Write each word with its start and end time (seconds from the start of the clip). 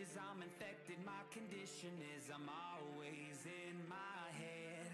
as 0.00 0.16
I'm 0.16 0.40
infected. 0.40 0.96
My 1.04 1.20
condition 1.28 1.92
is 2.16 2.32
I'm 2.32 2.48
always 2.48 3.36
in 3.44 3.76
my 3.92 4.24
head. 4.32 4.88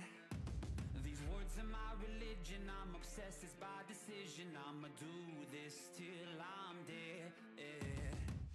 These 1.05 1.23
words 1.31 1.55
are 1.61 1.71
my 1.71 1.95
religion. 2.03 2.67
I'm 2.67 2.97
obsessed, 2.97 3.45
it's 3.45 3.55
by 3.55 3.87
decision. 3.87 4.51
I'ma 4.59 4.89
do 4.99 5.47
this 5.55 5.95
till 5.95 6.35
I'm 6.43 6.83
dead. 6.91 7.31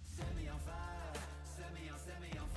Set 0.04 0.36
me 0.36 0.48
on 0.48 0.60
fire, 0.60 1.16
set 1.56 1.72
me 1.72 1.88
on, 1.88 1.98
set 1.98 2.20
me 2.20 2.28
on 2.36 2.48
fire. 2.52 2.53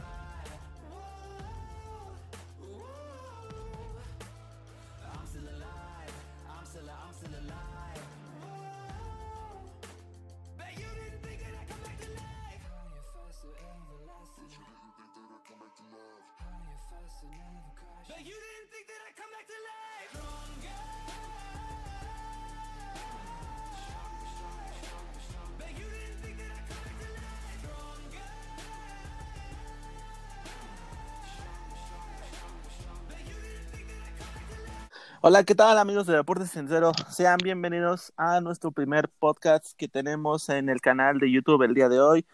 Hola, 35.19 35.43
¿qué 35.43 35.55
tal 35.55 35.77
amigos 35.77 36.07
de 36.07 36.15
Deportes 36.15 36.51
Sincero? 36.51 36.93
Sean 37.09 37.37
bienvenidos 37.43 38.13
a 38.15 38.39
nuestro 38.39 38.71
primer 38.71 39.09
podcast 39.09 39.75
que 39.75 39.87
tenemos 39.89 40.47
en 40.47 40.69
el 40.69 40.79
canal 40.79 41.19
de 41.19 41.29
YouTube 41.29 41.63
el 41.63 41.73
día 41.73 41.89
de 41.89 41.99
hoy. 41.99 42.25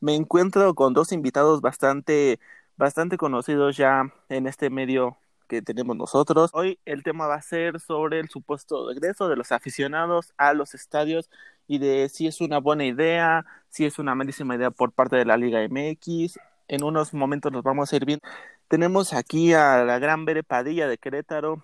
Me 0.00 0.16
encuentro 0.16 0.74
con 0.74 0.92
dos 0.92 1.12
invitados 1.12 1.60
bastante, 1.60 2.40
bastante 2.80 3.18
conocidos 3.18 3.76
ya 3.76 4.10
en 4.30 4.46
este 4.46 4.70
medio 4.70 5.18
que 5.48 5.60
tenemos 5.60 5.98
nosotros. 5.98 6.50
Hoy 6.54 6.78
el 6.86 7.02
tema 7.02 7.26
va 7.26 7.34
a 7.34 7.42
ser 7.42 7.78
sobre 7.78 8.20
el 8.20 8.30
supuesto 8.30 8.88
regreso 8.88 9.28
de 9.28 9.36
los 9.36 9.52
aficionados 9.52 10.32
a 10.38 10.54
los 10.54 10.74
estadios 10.74 11.28
y 11.68 11.76
de 11.76 12.08
si 12.08 12.26
es 12.26 12.40
una 12.40 12.58
buena 12.58 12.86
idea, 12.86 13.44
si 13.68 13.84
es 13.84 13.98
una 13.98 14.14
malísima 14.14 14.56
idea 14.56 14.70
por 14.70 14.92
parte 14.92 15.16
de 15.16 15.26
la 15.26 15.36
Liga 15.36 15.60
MX. 15.68 16.38
En 16.68 16.82
unos 16.82 17.12
momentos 17.12 17.52
nos 17.52 17.62
vamos 17.62 17.92
a 17.92 17.96
ir 17.96 18.06
bien. 18.06 18.20
Tenemos 18.68 19.12
aquí 19.12 19.52
a 19.52 19.84
la 19.84 19.98
gran 19.98 20.24
Bere 20.24 20.42
Padilla 20.42 20.88
de 20.88 20.96
Querétaro, 20.96 21.62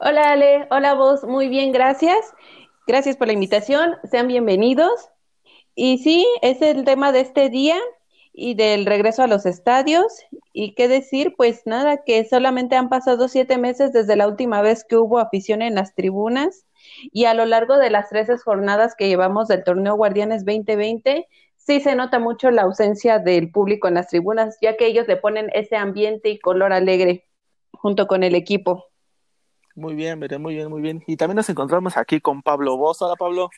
Hola 0.00 0.32
Ale, 0.32 0.66
hola 0.72 0.94
vos, 0.94 1.22
muy 1.22 1.48
bien, 1.48 1.70
gracias. 1.70 2.34
Gracias 2.88 3.16
por 3.16 3.28
la 3.28 3.32
invitación, 3.32 3.94
sean 4.10 4.26
bienvenidos. 4.26 5.08
Y 5.76 5.98
sí, 5.98 6.26
es 6.42 6.60
el 6.62 6.84
tema 6.84 7.12
de 7.12 7.20
este 7.20 7.48
día 7.48 7.76
y 8.32 8.54
del 8.54 8.86
regreso 8.86 9.22
a 9.22 9.26
los 9.26 9.46
estadios. 9.46 10.06
¿Y 10.52 10.74
qué 10.74 10.88
decir? 10.88 11.34
Pues 11.36 11.62
nada, 11.66 12.02
que 12.04 12.24
solamente 12.24 12.76
han 12.76 12.88
pasado 12.88 13.28
siete 13.28 13.58
meses 13.58 13.92
desde 13.92 14.16
la 14.16 14.28
última 14.28 14.62
vez 14.62 14.84
que 14.84 14.96
hubo 14.96 15.18
afición 15.18 15.62
en 15.62 15.74
las 15.74 15.94
tribunas 15.94 16.64
y 17.12 17.24
a 17.24 17.34
lo 17.34 17.46
largo 17.46 17.78
de 17.78 17.90
las 17.90 18.08
13 18.08 18.38
jornadas 18.38 18.94
que 18.96 19.08
llevamos 19.08 19.48
del 19.48 19.64
torneo 19.64 19.96
Guardianes 19.96 20.44
2020, 20.44 21.26
sí 21.56 21.80
se 21.80 21.94
nota 21.94 22.18
mucho 22.18 22.50
la 22.50 22.62
ausencia 22.62 23.18
del 23.18 23.50
público 23.50 23.88
en 23.88 23.94
las 23.94 24.08
tribunas, 24.08 24.56
ya 24.62 24.76
que 24.76 24.86
ellos 24.86 25.06
le 25.06 25.16
ponen 25.16 25.50
ese 25.52 25.76
ambiente 25.76 26.30
y 26.30 26.38
color 26.38 26.72
alegre 26.72 27.26
junto 27.72 28.06
con 28.06 28.22
el 28.22 28.34
equipo. 28.34 28.86
Muy 29.74 29.94
bien, 29.94 30.18
muy 30.18 30.54
bien, 30.54 30.70
muy 30.70 30.82
bien. 30.82 31.04
Y 31.06 31.16
también 31.16 31.36
nos 31.36 31.48
encontramos 31.48 31.96
aquí 31.96 32.20
con 32.20 32.42
Pablo 32.42 32.76
Vos. 32.76 33.00
Hola, 33.00 33.14
Pablo. 33.14 33.48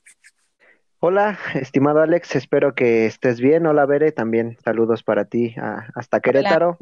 Hola, 1.00 1.38
estimado 1.54 2.00
Alex, 2.00 2.36
espero 2.36 2.74
que 2.74 3.06
estés 3.06 3.40
bien. 3.40 3.66
Hola, 3.66 3.86
Bere, 3.86 4.12
también 4.12 4.56
saludos 4.64 5.02
para 5.02 5.24
ti 5.26 5.54
a- 5.58 5.86
hasta 5.94 6.20
Querétaro. 6.20 6.78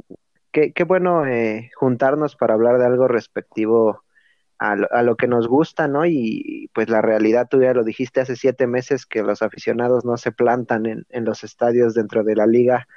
Qué, 0.52 0.72
qué 0.72 0.84
bueno 0.84 1.26
eh, 1.26 1.70
juntarnos 1.76 2.36
para 2.36 2.54
hablar 2.54 2.78
de 2.78 2.86
algo 2.86 3.08
respectivo 3.08 4.04
a 4.58 4.76
lo, 4.76 4.92
a 4.92 5.02
lo 5.02 5.16
que 5.16 5.28
nos 5.28 5.48
gusta, 5.48 5.88
¿no? 5.88 6.06
Y 6.06 6.70
pues 6.74 6.88
la 6.90 7.02
realidad, 7.02 7.48
tú 7.50 7.62
ya 7.62 7.74
lo 7.74 7.84
dijiste 7.84 8.20
hace 8.20 8.36
siete 8.36 8.66
meses 8.66 9.06
que 9.06 9.22
los 9.22 9.42
aficionados 9.42 10.04
no 10.04 10.16
se 10.18 10.32
plantan 10.32 10.86
en, 10.86 11.06
en 11.10 11.24
los 11.24 11.44
estadios 11.44 11.94
dentro 11.94 12.24
de 12.24 12.36
la 12.36 12.46
liga 12.46 12.88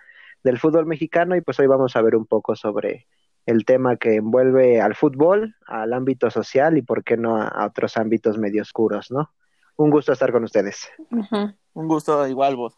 del 0.43 0.59
fútbol 0.59 0.85
mexicano 0.87 1.35
y 1.35 1.41
pues 1.41 1.59
hoy 1.59 1.67
vamos 1.67 1.95
a 1.95 2.01
ver 2.03 2.15
un 2.17 2.27
poco 2.27 2.55
sobre 2.55 3.07
el 3.47 3.65
tema 3.65 3.97
que 3.97 4.15
envuelve 4.17 4.81
al 4.81 4.95
fútbol, 4.95 5.55
al 5.67 5.93
ámbito 5.93 6.31
social 6.31 6.77
y 6.77 6.83
por 6.83 7.03
qué 7.03 7.17
no 7.17 7.37
a, 7.37 7.47
a 7.49 7.67
otros 7.67 7.97
ámbitos 7.97 8.37
medio 8.39 8.61
oscuros, 8.63 9.11
¿no? 9.11 9.31
Un 9.81 9.89
gusto 9.89 10.13
estar 10.13 10.31
con 10.31 10.43
ustedes. 10.43 10.89
Un 11.73 11.87
gusto 11.87 12.27
igual 12.27 12.55
vos. 12.55 12.75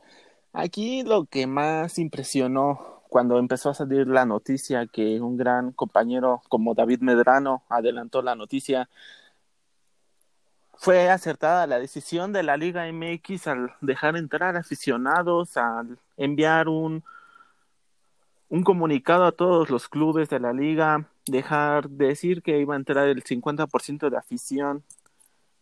Aquí 0.53 1.03
lo 1.03 1.25
que 1.25 1.47
más 1.47 1.99
impresionó 1.99 3.01
cuando 3.09 3.39
empezó 3.39 3.69
a 3.69 3.73
salir 3.73 4.07
la 4.07 4.25
noticia 4.25 4.87
que 4.87 5.19
un 5.19 5.35
gran 5.35 5.73
compañero 5.73 6.41
como 6.47 6.73
David 6.73 7.01
Medrano 7.01 7.63
adelantó 7.67 8.21
la 8.21 8.35
noticia, 8.35 8.89
fue 10.75 11.09
acertada 11.09 11.67
la 11.67 11.77
decisión 11.77 12.31
de 12.31 12.43
la 12.43 12.55
Liga 12.55 12.89
MX 12.89 13.47
al 13.47 13.73
dejar 13.81 14.15
entrar 14.15 14.55
aficionados, 14.55 15.57
al 15.57 15.99
enviar 16.15 16.69
un, 16.69 17.03
un 18.47 18.63
comunicado 18.63 19.25
a 19.25 19.33
todos 19.33 19.69
los 19.69 19.89
clubes 19.89 20.29
de 20.29 20.39
la 20.39 20.53
liga, 20.53 21.09
dejar 21.25 21.89
decir 21.89 22.41
que 22.41 22.59
iba 22.59 22.75
a 22.75 22.77
entrar 22.77 23.09
el 23.09 23.23
50% 23.25 24.09
de 24.09 24.17
afición. 24.17 24.83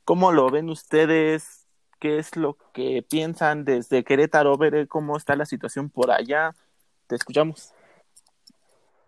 ¿Cómo 0.05 0.31
lo 0.31 0.49
ven 0.49 0.69
ustedes? 0.69 1.67
¿Qué 1.99 2.17
es 2.17 2.35
lo 2.35 2.57
que 2.73 3.05
piensan 3.07 3.63
desde 3.63 4.03
Querétaro? 4.03 4.57
Ver 4.57 4.87
cómo 4.87 5.17
está 5.17 5.35
la 5.35 5.45
situación 5.45 5.89
por 5.89 6.11
allá. 6.11 6.51
Te 7.07 7.15
escuchamos. 7.15 7.73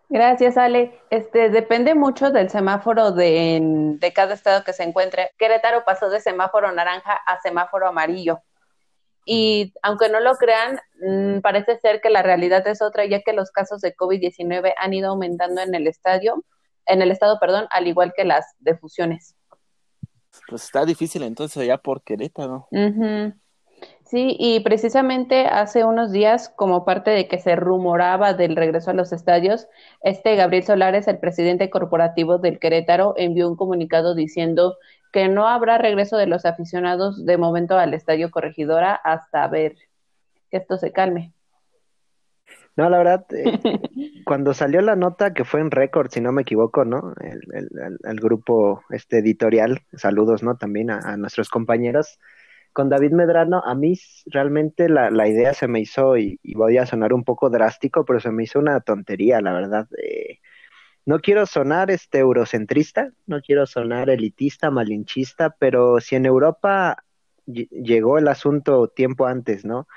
Gracias, 0.09 0.57
Ale. 0.57 0.99
Este 1.09 1.49
depende 1.49 1.95
mucho 1.95 2.29
del 2.29 2.49
semáforo 2.51 3.11
de, 3.11 3.55
en- 3.55 3.99
de 3.99 4.13
cada 4.13 4.35
estado 4.35 4.63
que 4.63 4.73
se 4.73 4.83
encuentre. 4.83 5.31
Querétaro 5.39 5.83
pasó 5.85 6.09
de 6.09 6.19
semáforo 6.19 6.71
naranja 6.71 7.13
a 7.25 7.39
semáforo 7.41 7.87
amarillo. 7.87 8.41
Y 9.25 9.73
aunque 9.81 10.09
no 10.09 10.19
lo 10.19 10.35
crean, 10.35 10.79
mm, 11.01 11.39
parece 11.39 11.77
ser 11.79 12.01
que 12.01 12.09
la 12.11 12.21
realidad 12.21 12.67
es 12.67 12.81
otra, 12.81 13.05
ya 13.05 13.21
que 13.21 13.33
los 13.33 13.49
casos 13.51 13.81
de 13.81 13.95
COVID-19 13.95 14.73
han 14.77 14.93
ido 14.93 15.09
aumentando 15.09 15.61
en 15.61 15.73
el 15.73 15.87
estadio, 15.87 16.43
en 16.85 17.01
el 17.01 17.09
estado, 17.09 17.39
perdón, 17.39 17.65
al 17.71 17.87
igual 17.87 18.13
que 18.15 18.25
las 18.25 18.45
defusiones. 18.59 19.35
Pues 20.47 20.63
está 20.63 20.85
difícil 20.85 21.23
entonces 21.23 21.57
allá 21.57 21.77
por 21.77 22.03
Querétaro. 22.03 22.67
Ujú. 22.71 23.33
Sí, 24.05 24.35
y 24.39 24.59
precisamente 24.59 25.47
hace 25.47 25.83
unos 25.83 26.11
días, 26.11 26.49
como 26.49 26.85
parte 26.85 27.11
de 27.11 27.27
que 27.27 27.39
se 27.39 27.55
rumoraba 27.55 28.33
del 28.33 28.55
regreso 28.55 28.91
a 28.91 28.93
los 28.93 29.11
estadios, 29.11 29.67
este 30.01 30.35
Gabriel 30.35 30.63
Solares, 30.63 31.07
el 31.07 31.19
presidente 31.19 31.69
corporativo 31.69 32.37
del 32.37 32.59
Querétaro, 32.59 33.15
envió 33.17 33.49
un 33.49 33.55
comunicado 33.55 34.13
diciendo 34.13 34.77
que 35.11 35.27
no 35.27 35.47
habrá 35.47 35.77
regreso 35.77 36.17
de 36.17 36.27
los 36.27 36.45
aficionados 36.45 37.25
de 37.25 37.37
momento 37.37 37.77
al 37.77 37.93
Estadio 37.93 38.31
Corregidora 38.31 38.93
hasta 38.93 39.47
ver 39.47 39.75
que 40.49 40.57
esto 40.57 40.77
se 40.77 40.91
calme. 40.91 41.33
No, 42.75 42.89
la 42.89 42.97
verdad, 42.97 43.25
eh, 43.33 43.53
cuando 44.25 44.53
salió 44.53 44.81
la 44.81 44.95
nota, 44.95 45.33
que 45.33 45.45
fue 45.45 45.61
en 45.61 45.71
récord, 45.71 46.09
si 46.11 46.21
no 46.21 46.31
me 46.31 46.43
equivoco, 46.43 46.85
¿no? 46.85 47.13
El, 47.21 47.41
el- 47.53 47.69
el- 47.81 47.99
el 48.03 48.19
grupo 48.19 48.83
este 48.89 49.19
editorial, 49.19 49.81
saludos, 49.93 50.43
¿no? 50.43 50.57
También 50.57 50.89
a, 50.91 50.99
a 50.99 51.17
nuestros 51.17 51.49
compañeros. 51.49 52.19
Con 52.73 52.89
David 52.89 53.11
Medrano, 53.13 53.63
a 53.65 53.75
mí 53.75 53.95
realmente 54.27 54.89
la, 54.89 55.11
la 55.11 55.27
idea 55.29 55.53
se 55.53 55.67
me 55.67 55.79
hizo, 55.81 56.17
y, 56.17 56.39
y 56.43 56.55
voy 56.55 56.77
a 56.77 56.85
sonar 56.87 57.13
un 57.13 57.23
poco 57.23 57.49
drástico, 57.49 58.05
pero 58.05 58.19
se 58.19 58.31
me 58.31 58.43
hizo 58.43 58.59
una 58.59 58.81
tontería, 58.81 59.41
la 59.41 59.53
verdad. 59.53 59.87
Eh, 60.03 60.39
no 61.05 61.19
quiero 61.19 61.45
sonar 61.45 61.91
este 61.91 62.19
eurocentrista, 62.19 63.11
no 63.27 63.41
quiero 63.41 63.65
sonar 63.65 64.09
elitista, 64.09 64.71
malinchista, 64.71 65.55
pero 65.59 65.99
si 65.99 66.15
en 66.15 66.25
Europa 66.25 66.97
ll- 67.47 67.69
llegó 67.69 68.17
el 68.17 68.27
asunto 68.27 68.87
tiempo 68.87 69.25
antes, 69.27 69.65
¿no? 69.65 69.87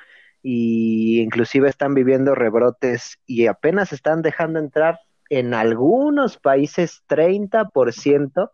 Y 0.48 1.22
inclusive 1.22 1.68
están 1.68 1.92
viviendo 1.92 2.36
rebrotes 2.36 3.18
y 3.26 3.48
apenas 3.48 3.92
están 3.92 4.22
dejando 4.22 4.60
entrar 4.60 5.00
en 5.28 5.54
algunos 5.54 6.36
países 6.38 7.02
30%, 7.08 8.52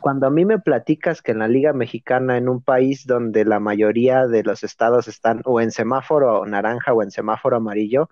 cuando 0.00 0.26
a 0.26 0.30
mí 0.30 0.44
me 0.44 0.58
platicas 0.58 1.22
que 1.22 1.30
en 1.30 1.38
la 1.38 1.46
Liga 1.46 1.72
Mexicana, 1.72 2.36
en 2.36 2.48
un 2.48 2.60
país 2.60 3.06
donde 3.06 3.44
la 3.44 3.60
mayoría 3.60 4.26
de 4.26 4.42
los 4.42 4.64
estados 4.64 5.06
están 5.06 5.40
o 5.44 5.60
en 5.60 5.70
semáforo 5.70 6.44
naranja 6.46 6.92
o 6.92 7.00
en 7.00 7.12
semáforo 7.12 7.58
amarillo, 7.58 8.10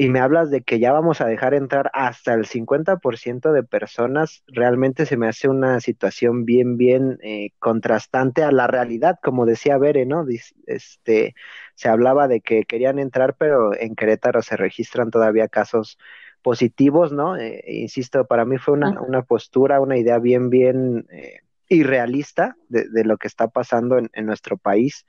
y 0.00 0.10
me 0.10 0.20
hablas 0.20 0.48
de 0.48 0.62
que 0.62 0.78
ya 0.78 0.92
vamos 0.92 1.20
a 1.20 1.26
dejar 1.26 1.54
entrar 1.54 1.90
hasta 1.92 2.32
el 2.32 2.46
50% 2.46 3.50
de 3.50 3.64
personas, 3.64 4.44
realmente 4.46 5.06
se 5.06 5.16
me 5.16 5.26
hace 5.26 5.48
una 5.48 5.80
situación 5.80 6.44
bien, 6.44 6.76
bien 6.76 7.18
eh, 7.20 7.50
contrastante 7.58 8.44
a 8.44 8.52
la 8.52 8.68
realidad, 8.68 9.18
como 9.20 9.44
decía 9.44 9.76
Bere, 9.76 10.06
¿no? 10.06 10.24
Este, 10.66 11.34
se 11.74 11.88
hablaba 11.88 12.28
de 12.28 12.40
que 12.40 12.62
querían 12.62 13.00
entrar, 13.00 13.34
pero 13.36 13.74
en 13.74 13.96
Querétaro 13.96 14.40
se 14.40 14.56
registran 14.56 15.10
todavía 15.10 15.48
casos 15.48 15.98
positivos, 16.42 17.12
¿no? 17.12 17.36
Eh, 17.36 17.64
insisto, 17.66 18.24
para 18.24 18.44
mí 18.44 18.56
fue 18.56 18.74
una, 18.74 19.00
una 19.00 19.22
postura, 19.22 19.80
una 19.80 19.98
idea 19.98 20.20
bien, 20.20 20.48
bien 20.48 21.08
eh, 21.10 21.40
irrealista 21.66 22.56
de, 22.68 22.88
de 22.88 23.02
lo 23.02 23.16
que 23.16 23.26
está 23.26 23.48
pasando 23.48 23.98
en, 23.98 24.10
en 24.12 24.26
nuestro 24.26 24.58
país 24.58 25.04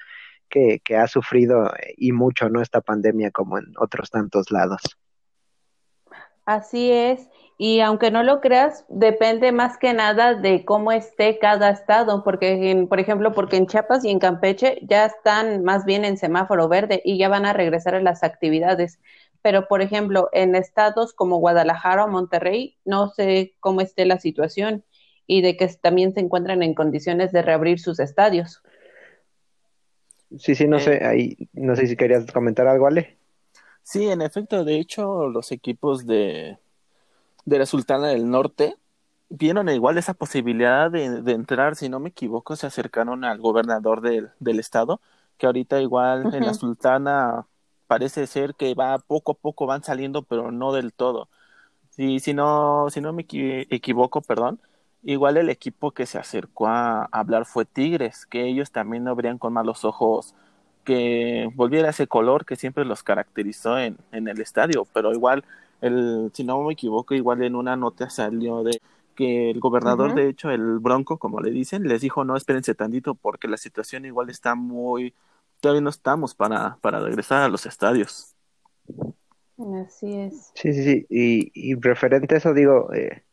que, 0.49 0.81
que 0.83 0.97
ha 0.97 1.07
sufrido 1.07 1.71
y 1.97 2.11
mucho, 2.11 2.49
¿no? 2.49 2.61
Esta 2.61 2.81
pandemia 2.81 3.31
como 3.31 3.57
en 3.57 3.65
otros 3.77 4.09
tantos 4.09 4.51
lados. 4.51 4.81
Así 6.45 6.91
es. 6.91 7.29
Y 7.59 7.81
aunque 7.81 8.09
no 8.09 8.23
lo 8.23 8.39
creas, 8.39 8.85
depende 8.87 9.51
más 9.51 9.77
que 9.77 9.93
nada 9.93 10.33
de 10.33 10.63
cómo 10.65 10.91
esté 10.93 11.37
cada 11.37 11.69
estado, 11.69 12.23
porque, 12.23 12.71
en, 12.71 12.87
por 12.87 12.99
ejemplo, 12.99 13.33
porque 13.33 13.57
en 13.57 13.67
Chiapas 13.67 14.03
y 14.05 14.09
en 14.09 14.17
Campeche 14.17 14.79
ya 14.81 15.05
están 15.05 15.63
más 15.63 15.85
bien 15.85 16.05
en 16.05 16.17
semáforo 16.17 16.69
verde 16.69 17.01
y 17.03 17.17
ya 17.17 17.27
van 17.27 17.45
a 17.45 17.53
regresar 17.53 17.95
a 17.95 18.01
las 18.01 18.23
actividades. 18.23 18.99
Pero, 19.41 19.67
por 19.67 19.81
ejemplo, 19.81 20.29
en 20.31 20.55
estados 20.55 21.13
como 21.13 21.37
Guadalajara 21.37 22.05
o 22.05 22.07
Monterrey, 22.07 22.77
no 22.85 23.09
sé 23.09 23.55
cómo 23.59 23.81
esté 23.81 24.05
la 24.05 24.19
situación 24.19 24.85
y 25.27 25.41
de 25.41 25.55
que 25.57 25.67
también 25.67 26.13
se 26.13 26.21
encuentran 26.21 26.63
en 26.63 26.73
condiciones 26.73 27.31
de 27.31 27.41
reabrir 27.43 27.79
sus 27.79 27.99
estadios. 27.99 28.63
Sí, 30.37 30.55
sí, 30.55 30.67
no 30.67 30.79
sé, 30.79 30.97
eh, 30.97 31.05
ahí, 31.05 31.49
no 31.53 31.75
sé 31.75 31.87
si 31.87 31.95
querías 31.95 32.31
comentar 32.31 32.67
algo, 32.67 32.87
Ale. 32.87 33.17
Sí, 33.81 34.07
en 34.07 34.21
efecto, 34.21 34.63
de 34.63 34.79
hecho, 34.79 35.27
los 35.27 35.51
equipos 35.51 36.05
de, 36.05 36.57
de 37.45 37.59
la 37.59 37.65
Sultana 37.65 38.09
del 38.09 38.29
Norte 38.29 38.75
vieron 39.29 39.69
igual 39.69 39.97
esa 39.97 40.13
posibilidad 40.13 40.91
de, 40.91 41.05
entrar, 41.31 41.75
si 41.75 41.89
no 41.89 41.99
me 41.99 42.09
equivoco, 42.09 42.55
se 42.55 42.67
acercaron 42.67 43.23
al 43.23 43.39
gobernador 43.39 44.01
del, 44.01 44.29
del 44.39 44.59
estado, 44.59 45.01
que 45.37 45.45
ahorita 45.45 45.81
igual 45.81 46.33
en 46.33 46.45
la 46.45 46.53
Sultana 46.53 47.47
parece 47.87 48.27
ser 48.27 48.55
que 48.55 48.75
va 48.75 48.99
poco 48.99 49.31
a 49.31 49.35
poco 49.35 49.65
van 49.65 49.83
saliendo, 49.83 50.23
pero 50.23 50.51
no 50.51 50.73
del 50.73 50.93
todo. 50.93 51.29
Si, 51.89 52.19
si 52.19 52.33
no, 52.33 52.87
si 52.91 53.01
no 53.01 53.13
me 53.13 53.23
equivoco, 53.23 54.21
perdón, 54.21 54.59
igual 55.03 55.37
el 55.37 55.49
equipo 55.49 55.91
que 55.91 56.05
se 56.05 56.17
acercó 56.17 56.67
a 56.67 57.05
hablar 57.11 57.45
fue 57.45 57.65
Tigres, 57.65 58.25
que 58.25 58.45
ellos 58.47 58.71
también 58.71 59.03
no 59.03 59.11
habrían 59.11 59.37
con 59.37 59.53
malos 59.53 59.85
ojos 59.85 60.35
que 60.83 61.49
volviera 61.55 61.89
ese 61.89 62.07
color 62.07 62.45
que 62.45 62.55
siempre 62.55 62.85
los 62.85 63.03
caracterizó 63.03 63.77
en, 63.77 63.97
en 64.11 64.27
el 64.27 64.41
estadio, 64.41 64.85
pero 64.93 65.11
igual, 65.13 65.45
el, 65.81 66.31
si 66.33 66.43
no 66.43 66.61
me 66.63 66.73
equivoco, 66.73 67.13
igual 67.13 67.43
en 67.43 67.55
una 67.55 67.75
nota 67.75 68.09
salió 68.09 68.63
de 68.63 68.81
que 69.15 69.51
el 69.51 69.59
gobernador, 69.59 70.13
de 70.15 70.29
hecho, 70.29 70.49
el 70.49 70.79
Bronco, 70.79 71.17
como 71.19 71.41
le 71.41 71.51
dicen, 71.51 71.87
les 71.87 72.01
dijo, 72.01 72.23
no, 72.23 72.37
espérense 72.37 72.73
tantito 72.75 73.15
porque 73.15 73.47
la 73.47 73.57
situación 73.57 74.05
igual 74.05 74.29
está 74.29 74.55
muy, 74.55 75.13
todavía 75.59 75.81
no 75.81 75.89
estamos 75.89 76.35
para, 76.35 76.77
para 76.81 76.99
regresar 77.01 77.43
a 77.43 77.49
los 77.49 77.65
estadios. 77.65 78.35
Así 79.57 80.15
es. 80.15 80.51
Sí, 80.55 80.73
sí, 80.73 80.83
sí, 80.83 81.05
y, 81.09 81.51
y 81.53 81.75
referente 81.75 82.35
a 82.35 82.37
eso, 82.37 82.53
digo, 82.53 82.93
eh, 82.93 83.23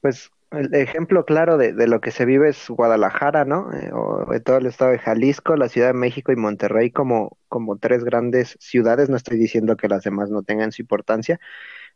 pues 0.00 0.30
el 0.50 0.74
ejemplo 0.74 1.24
claro 1.24 1.58
de, 1.58 1.72
de, 1.72 1.86
lo 1.86 2.00
que 2.00 2.10
se 2.10 2.24
vive 2.24 2.50
es 2.50 2.68
Guadalajara, 2.68 3.44
¿no? 3.44 3.70
Eh, 3.72 3.90
o 3.92 4.26
todo 4.40 4.58
el 4.58 4.66
estado 4.66 4.92
de 4.92 4.98
Jalisco, 4.98 5.56
la 5.56 5.68
Ciudad 5.68 5.88
de 5.88 5.94
México 5.94 6.32
y 6.32 6.36
Monterrey 6.36 6.90
como, 6.90 7.38
como 7.48 7.78
tres 7.78 8.04
grandes 8.04 8.56
ciudades. 8.60 9.08
No 9.10 9.16
estoy 9.16 9.38
diciendo 9.38 9.76
que 9.76 9.88
las 9.88 10.04
demás 10.04 10.30
no 10.30 10.42
tengan 10.42 10.72
su 10.72 10.82
importancia, 10.82 11.38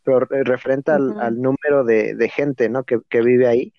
pero 0.03 0.21
referente 0.21 0.93
al, 0.93 1.19
al 1.21 1.41
número 1.41 1.85
de, 1.85 2.15
de, 2.15 2.29
gente, 2.29 2.69
¿no? 2.69 2.85
Que, 2.85 3.01
que, 3.09 3.23
vive 3.23 3.47
ahí. 3.47 3.75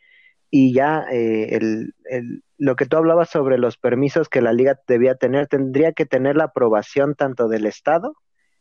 Y 0.49 0.73
ya 0.73 1.05
eh, 1.11 1.55
el, 1.55 1.93
el, 2.05 2.43
lo 2.57 2.75
que 2.75 2.85
tú 2.85 2.97
hablabas 2.97 3.29
sobre 3.29 3.57
los 3.57 3.77
permisos 3.77 4.29
que 4.29 4.41
la 4.41 4.53
liga 4.53 4.79
debía 4.87 5.15
tener, 5.15 5.47
tendría 5.47 5.93
que 5.93 6.05
tener 6.05 6.35
la 6.35 6.45
aprobación 6.45 7.15
tanto 7.15 7.47
del 7.47 7.65
estado 7.65 8.15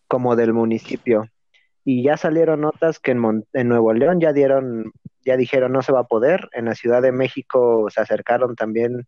como 0.08 0.37
del 0.37 0.53
municipio 0.53 1.29
y 1.85 2.03
ya 2.05 2.17
salieron 2.17 2.61
notas 2.62 2.99
que 2.99 3.12
en, 3.12 3.44
en, 3.53 3.69
Nuevo 3.69 3.93
León 3.93 4.20
ya 4.20 4.32
dieron, 4.32 4.93
ya 5.25 5.37
dijeron 5.37 5.73
no 5.73 5.83
se 5.83 5.93
va 5.93 6.01
a 6.01 6.07
poder, 6.07 6.49
en 6.53 6.67
la 6.67 6.75
Ciudad 6.75 7.03
de 7.03 7.13
México 7.13 7.89
se 7.91 8.01
acercaron 8.01 8.57
también 8.57 9.07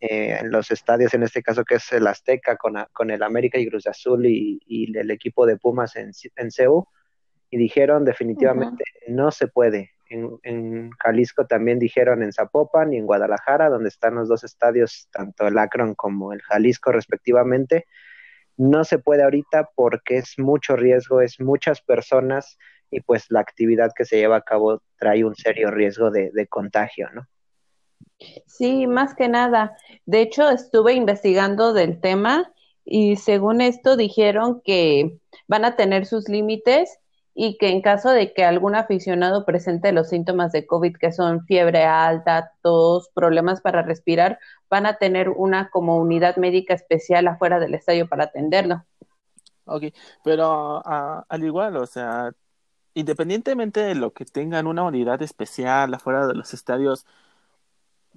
eh, 0.00 0.38
en 0.40 0.50
los 0.50 0.70
estadios, 0.70 1.14
en 1.14 1.22
este 1.22 1.42
caso 1.42 1.64
que 1.64 1.76
es 1.76 1.92
el 1.92 2.06
Azteca 2.06 2.56
con, 2.56 2.74
con 2.92 3.10
el 3.10 3.22
América 3.22 3.58
y 3.58 3.68
Cruz 3.68 3.86
Azul 3.86 4.26
y, 4.26 4.60
y, 4.66 4.96
el 4.96 5.10
equipo 5.10 5.46
de 5.46 5.56
Pumas 5.56 5.96
en, 5.96 6.10
en 6.36 6.50
CEU, 6.50 6.86
y 7.50 7.56
dijeron 7.56 8.04
definitivamente 8.04 8.84
uh 9.06 9.10
-huh. 9.10 9.14
no 9.14 9.30
se 9.30 9.48
puede. 9.48 9.92
En, 10.08 10.38
en, 10.42 10.90
Jalisco 11.02 11.46
también 11.46 11.78
dijeron 11.78 12.22
en 12.22 12.32
Zapopan 12.32 12.92
y 12.92 12.98
en 12.98 13.06
Guadalajara, 13.06 13.68
donde 13.68 13.88
están 13.88 14.16
los 14.16 14.28
dos 14.28 14.44
estadios, 14.44 15.08
tanto 15.10 15.46
el 15.46 15.58
Akron 15.58 15.94
como 15.94 16.32
el 16.32 16.42
Jalisco 16.42 16.92
respectivamente, 16.92 17.86
no 18.56 18.84
se 18.84 18.98
puede 18.98 19.22
ahorita 19.22 19.70
porque 19.74 20.18
es 20.18 20.38
mucho 20.38 20.76
riesgo, 20.76 21.20
es 21.20 21.40
muchas 21.40 21.80
personas 21.80 22.58
y 22.90 23.00
pues 23.00 23.26
la 23.30 23.40
actividad 23.40 23.90
que 23.96 24.04
se 24.04 24.16
lleva 24.16 24.36
a 24.36 24.42
cabo 24.42 24.82
trae 24.98 25.24
un 25.24 25.34
serio 25.34 25.70
riesgo 25.70 26.10
de, 26.10 26.30
de 26.32 26.46
contagio, 26.46 27.08
¿no? 27.12 27.26
Sí, 28.46 28.86
más 28.86 29.14
que 29.14 29.28
nada. 29.28 29.76
De 30.06 30.22
hecho, 30.22 30.48
estuve 30.48 30.94
investigando 30.94 31.72
del 31.72 32.00
tema 32.00 32.52
y 32.84 33.16
según 33.16 33.60
esto 33.60 33.96
dijeron 33.96 34.62
que 34.64 35.18
van 35.48 35.64
a 35.64 35.76
tener 35.76 36.06
sus 36.06 36.28
límites 36.28 36.98
y 37.38 37.58
que 37.58 37.68
en 37.68 37.82
caso 37.82 38.10
de 38.10 38.32
que 38.32 38.44
algún 38.44 38.74
aficionado 38.74 39.44
presente 39.44 39.92
los 39.92 40.08
síntomas 40.08 40.52
de 40.52 40.66
COVID, 40.66 40.96
que 40.96 41.12
son 41.12 41.44
fiebre 41.44 41.84
alta, 41.84 42.52
tos, 42.62 43.10
problemas 43.12 43.60
para 43.60 43.82
respirar, 43.82 44.38
van 44.70 44.86
a 44.86 44.96
tener 44.96 45.28
una 45.28 45.68
como 45.68 45.98
unidad 45.98 46.36
médica 46.36 46.72
especial 46.72 47.28
afuera 47.28 47.58
del 47.58 47.74
estadio 47.74 48.08
para 48.08 48.24
atenderlo. 48.24 48.86
Ok, 49.66 49.82
pero 50.24 50.78
uh, 50.78 51.22
al 51.28 51.44
igual, 51.44 51.76
o 51.76 51.86
sea, 51.86 52.30
independientemente 52.96 53.80
de 53.80 53.94
lo 53.94 54.14
que 54.14 54.24
tengan 54.24 54.66
una 54.66 54.82
unidad 54.82 55.20
especial 55.20 55.92
afuera 55.92 56.26
de 56.26 56.34
los 56.34 56.54
estadios, 56.54 57.04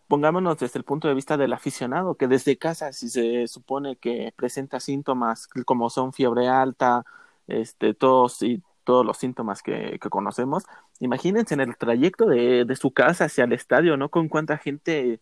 pongámonos 0.08 0.58
desde 0.58 0.80
el 0.80 0.86
punto 0.86 1.10
de 1.10 1.14
vista 1.14 1.36
del 1.36 1.52
aficionado, 1.52 2.16
que 2.16 2.28
desde 2.28 2.58
casa, 2.58 2.94
si 2.94 3.10
se 3.10 3.48
supone 3.48 3.98
que 3.98 4.34
presenta 4.38 4.80
síntomas 4.80 5.48
como 5.66 5.90
son 5.90 6.14
fiebre 6.14 6.48
alta, 6.48 7.04
este, 7.48 7.94
tos 7.94 8.42
y 8.42 8.64
todos 8.86 9.06
los 9.06 9.18
síntomas 9.18 9.62
que, 9.62 10.00
que, 10.02 10.10
conocemos. 10.10 10.64
Imagínense 11.00 11.56
en 11.56 11.60
el 11.60 11.78
trayecto 11.78 12.26
de, 12.28 12.64
de, 12.64 12.76
su 12.78 12.92
casa 12.92 13.26
hacia 13.26 13.44
el 13.44 13.54
estadio, 13.54 13.98
¿no? 13.98 14.10
Con 14.10 14.30
cuánta 14.30 14.58
gente 14.58 15.20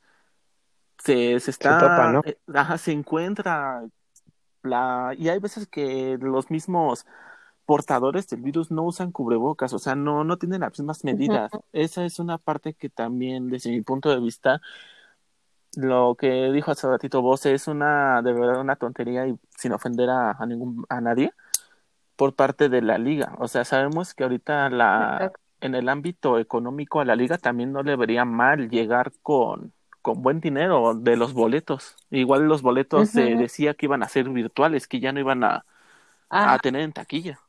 se, 0.99 1.39
se 1.39 1.51
está... 1.51 1.79
Se, 1.79 1.85
topa, 1.85 2.11
¿no? 2.11 2.21
eh, 2.25 2.37
ajá, 2.53 2.77
se 2.77 2.91
encuentra. 2.91 3.83
La, 4.61 5.15
y 5.17 5.29
hay 5.29 5.39
veces 5.39 5.67
que 5.67 6.17
los 6.21 6.51
mismos 6.51 7.05
portadores 7.67 8.27
del 8.29 8.41
virus 8.41 8.71
no 8.71 8.83
usan 8.83 9.11
cubrebocas, 9.11 9.73
o 9.73 9.79
sea, 9.79 9.93
no, 9.93 10.23
no 10.23 10.37
tienen 10.37 10.61
las 10.61 10.79
mismas 10.79 11.03
medidas. 11.03 11.53
Uh 11.53 11.57
-huh. 11.57 11.63
Esa 11.73 12.05
es 12.05 12.17
una 12.17 12.37
parte 12.37 12.73
que 12.73 12.89
también, 12.89 13.49
desde 13.49 13.71
mi 13.71 13.81
punto 13.81 14.09
de 14.09 14.21
vista, 14.21 14.61
lo 15.75 16.15
que 16.15 16.51
dijo 16.53 16.71
hace 16.71 16.87
ratito 16.87 17.21
vos 17.21 17.45
es 17.45 17.67
una, 17.67 18.21
de 18.21 18.31
verdad, 18.33 18.61
una 18.61 18.77
tontería 18.77 19.27
y 19.27 19.37
sin 19.57 19.73
ofender 19.73 20.09
a, 20.09 20.31
a 20.31 20.45
ningún, 20.45 20.85
a 20.89 21.01
nadie 21.01 21.33
por 22.15 22.33
parte 22.33 22.69
de 22.69 22.81
la 22.81 22.97
liga. 22.97 23.35
O 23.37 23.47
sea, 23.47 23.65
sabemos 23.65 24.13
que 24.13 24.23
ahorita 24.23 24.69
la, 24.69 25.33
en 25.59 25.75
el 25.75 25.89
ámbito 25.89 26.39
económico 26.39 27.01
a 27.01 27.05
la 27.05 27.15
liga 27.17 27.37
también 27.37 27.73
no 27.73 27.83
le 27.83 27.97
vería 27.97 28.23
mal 28.25 28.69
llegar 28.69 29.11
con, 29.21 29.73
con 30.01 30.21
buen 30.21 30.39
dinero 30.39 30.95
de 30.95 31.17
los 31.17 31.33
boletos. 31.33 31.97
Igual 32.11 32.47
los 32.47 32.61
boletos 32.61 33.09
se 33.09 33.25
uh 33.25 33.37
-huh. 33.37 33.39
decía 33.39 33.73
que 33.73 33.87
iban 33.87 34.03
a 34.03 34.07
ser 34.07 34.29
virtuales, 34.29 34.87
que 34.87 34.99
ya 35.01 35.11
no 35.11 35.19
iban 35.19 35.43
a, 35.43 35.65
ah. 36.29 36.53
a 36.53 36.59
tener 36.59 36.81
en 36.81 36.93
taquilla. 36.93 37.39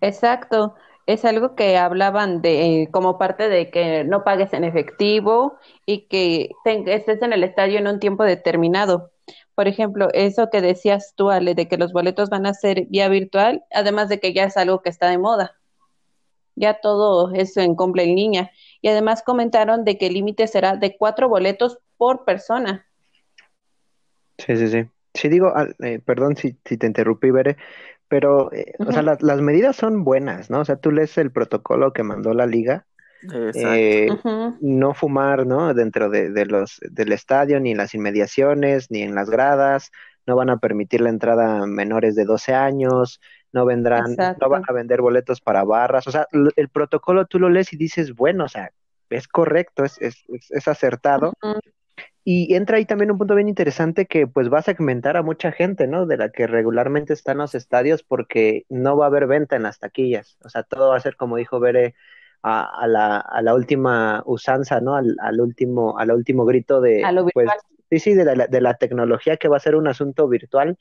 Exacto. 0.00 0.74
Es 1.06 1.24
algo 1.24 1.54
que 1.54 1.78
hablaban 1.78 2.42
de 2.42 2.82
eh, 2.82 2.88
como 2.90 3.16
parte 3.16 3.48
de 3.48 3.70
que 3.70 4.04
no 4.04 4.24
pagues 4.24 4.52
en 4.52 4.64
efectivo 4.64 5.58
y 5.86 6.06
que 6.06 6.50
estés 6.64 7.22
en 7.22 7.32
el 7.32 7.44
estadio 7.44 7.78
en 7.78 7.86
un 7.86 7.98
tiempo 7.98 8.24
determinado. 8.24 9.10
Por 9.54 9.68
ejemplo, 9.68 10.08
eso 10.12 10.50
que 10.50 10.60
decías 10.60 11.14
tú, 11.16 11.30
Ale, 11.30 11.54
de 11.54 11.66
que 11.66 11.78
los 11.78 11.92
boletos 11.92 12.28
van 12.28 12.46
a 12.46 12.54
ser 12.54 12.86
vía 12.88 13.08
virtual, 13.08 13.64
además 13.72 14.08
de 14.08 14.20
que 14.20 14.32
ya 14.32 14.44
es 14.44 14.56
algo 14.56 14.82
que 14.82 14.90
está 14.90 15.08
de 15.08 15.18
moda. 15.18 15.56
Ya 16.54 16.78
todo 16.80 17.32
eso 17.34 17.60
en 17.60 17.74
compra 17.74 18.02
en 18.02 18.14
línea. 18.14 18.50
Y 18.82 18.88
además 18.88 19.22
comentaron 19.22 19.84
de 19.84 19.96
que 19.96 20.08
el 20.08 20.14
límite 20.14 20.46
será 20.46 20.76
de 20.76 20.96
cuatro 20.96 21.28
boletos 21.28 21.78
por 21.96 22.24
persona. 22.24 22.86
Sí, 24.38 24.56
sí, 24.56 24.68
sí. 24.68 24.84
Sí, 25.14 25.28
digo, 25.28 25.52
eh, 25.82 26.00
perdón 26.04 26.36
si, 26.36 26.56
si 26.64 26.76
te 26.76 26.86
interrumpí, 26.86 27.30
Bere, 27.30 27.56
pero, 28.08 28.52
eh, 28.52 28.74
uh 28.78 28.84
-huh. 28.84 28.88
o 28.88 28.92
sea, 28.92 29.02
la, 29.02 29.16
las 29.20 29.40
medidas 29.40 29.76
son 29.76 30.04
buenas, 30.04 30.50
¿no? 30.50 30.60
O 30.60 30.64
sea, 30.64 30.76
tú 30.76 30.90
lees 30.90 31.16
el 31.18 31.30
protocolo 31.30 31.92
que 31.92 32.02
mandó 32.02 32.34
la 32.34 32.46
liga. 32.46 32.86
Eh, 33.54 34.06
uh 34.10 34.14
-huh. 34.14 34.56
no 34.60 34.94
fumar 34.94 35.44
no 35.44 35.74
dentro 35.74 36.08
de, 36.08 36.30
de, 36.30 36.46
los 36.46 36.78
del 36.88 37.10
estadio 37.10 37.58
ni 37.58 37.72
en 37.72 37.76
las 37.76 37.92
inmediaciones 37.92 38.92
ni 38.92 39.02
en 39.02 39.16
las 39.16 39.28
gradas 39.28 39.90
no 40.24 40.36
van 40.36 40.50
a 40.50 40.58
permitir 40.58 41.00
la 41.00 41.08
entrada 41.08 41.62
a 41.62 41.66
menores 41.66 42.14
de 42.14 42.24
12 42.24 42.54
años 42.54 43.20
no 43.52 43.66
vendrán 43.66 44.12
Exacto. 44.12 44.46
no 44.46 44.50
van 44.50 44.62
a 44.68 44.72
vender 44.72 45.00
boletos 45.00 45.40
para 45.40 45.64
barras 45.64 46.06
o 46.06 46.12
sea 46.12 46.28
el 46.30 46.68
protocolo 46.68 47.26
tú 47.26 47.40
lo 47.40 47.48
lees 47.48 47.72
y 47.72 47.76
dices 47.76 48.14
bueno 48.14 48.44
o 48.44 48.48
sea 48.48 48.70
es 49.10 49.26
correcto 49.26 49.82
es, 49.82 49.98
es, 50.00 50.22
es 50.50 50.68
acertado 50.68 51.32
uh 51.42 51.48
-huh. 51.54 51.60
Y 52.24 52.54
entra 52.54 52.76
ahí 52.76 52.84
también 52.84 53.10
un 53.10 53.18
punto 53.18 53.34
bien 53.34 53.48
interesante 53.48 54.06
que 54.06 54.26
pues 54.26 54.52
va 54.52 54.58
a 54.58 54.62
segmentar 54.62 55.16
a 55.16 55.22
mucha 55.22 55.50
gente, 55.50 55.86
¿no? 55.86 56.06
De 56.06 56.16
la 56.16 56.30
que 56.30 56.46
regularmente 56.46 57.12
está 57.12 57.32
en 57.32 57.38
los 57.38 57.54
estadios 57.54 58.02
porque 58.02 58.66
no 58.68 58.96
va 58.96 59.06
a 59.06 59.08
haber 59.08 59.26
venta 59.26 59.56
en 59.56 59.62
las 59.62 59.78
taquillas. 59.78 60.36
O 60.44 60.48
sea, 60.48 60.62
todo 60.62 60.90
va 60.90 60.96
a 60.96 61.00
ser 61.00 61.16
como 61.16 61.36
dijo 61.36 61.58
Bere 61.58 61.94
a, 62.42 62.82
a, 62.82 62.86
la, 62.86 63.18
a 63.18 63.42
la 63.42 63.54
última 63.54 64.22
usanza, 64.26 64.80
¿no? 64.80 64.94
Al, 64.94 65.16
al, 65.20 65.40
último, 65.40 65.98
al 65.98 66.10
último 66.10 66.44
grito 66.44 66.80
de 66.80 67.02
a 67.02 67.12
lo 67.12 67.26
pues, 67.26 67.48
sí, 67.90 67.98
sí, 67.98 68.14
de 68.14 68.36
la, 68.36 68.46
de 68.46 68.60
la 68.60 68.74
tecnología 68.74 69.36
que 69.36 69.48
va 69.48 69.56
a 69.56 69.60
ser 69.60 69.74
un 69.74 69.88
asunto 69.88 70.28
virtual 70.28 70.76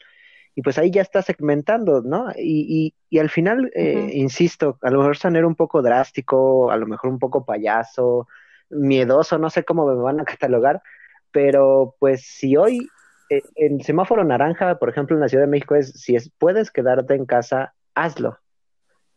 y 0.58 0.63
pues 0.63 0.79
ahí 0.79 0.89
ya 0.89 1.03
está 1.03 1.22
segmentando, 1.22 2.01
¿no? 2.01 2.32
Y, 2.36 2.96
y, 3.12 3.20
al 3.20 3.29
final, 3.29 3.70
eh, 3.75 4.10
insisto, 4.13 4.79
a 4.82 4.89
lo 4.89 4.98
mejor 4.98 5.15
sonar 5.15 5.46
un 5.46 5.53
poco 5.53 5.84
drástico, 5.84 6.72
a 6.72 6.77
lo 6.77 6.88
mejor 6.88 7.12
un 7.12 7.20
poco 7.20 7.46
payaso, 7.46 8.27
miedoso, 8.72 9.38
no 9.38 9.51
sé 9.51 9.63
cómo 9.63 9.86
me 9.86 10.01
van 10.01 10.20
a 10.20 10.25
catalogar, 10.25 10.82
pero 11.31 11.96
pues 12.00 12.25
si 12.25 12.57
hoy 12.57 12.89
eh, 13.29 13.41
el 13.55 13.84
semáforo 13.84 14.24
naranja, 14.24 14.79
por 14.79 14.89
ejemplo, 14.89 15.15
en 15.15 15.22
la 15.22 15.27
Ciudad 15.27 15.43
de 15.43 15.50
México 15.50 15.75
es, 15.75 15.91
si 15.91 16.15
es, 16.15 16.31
puedes 16.38 16.72
quedarte 16.72 17.15
en 17.15 17.25
casa, 17.25 17.74
hazlo. 17.96 18.39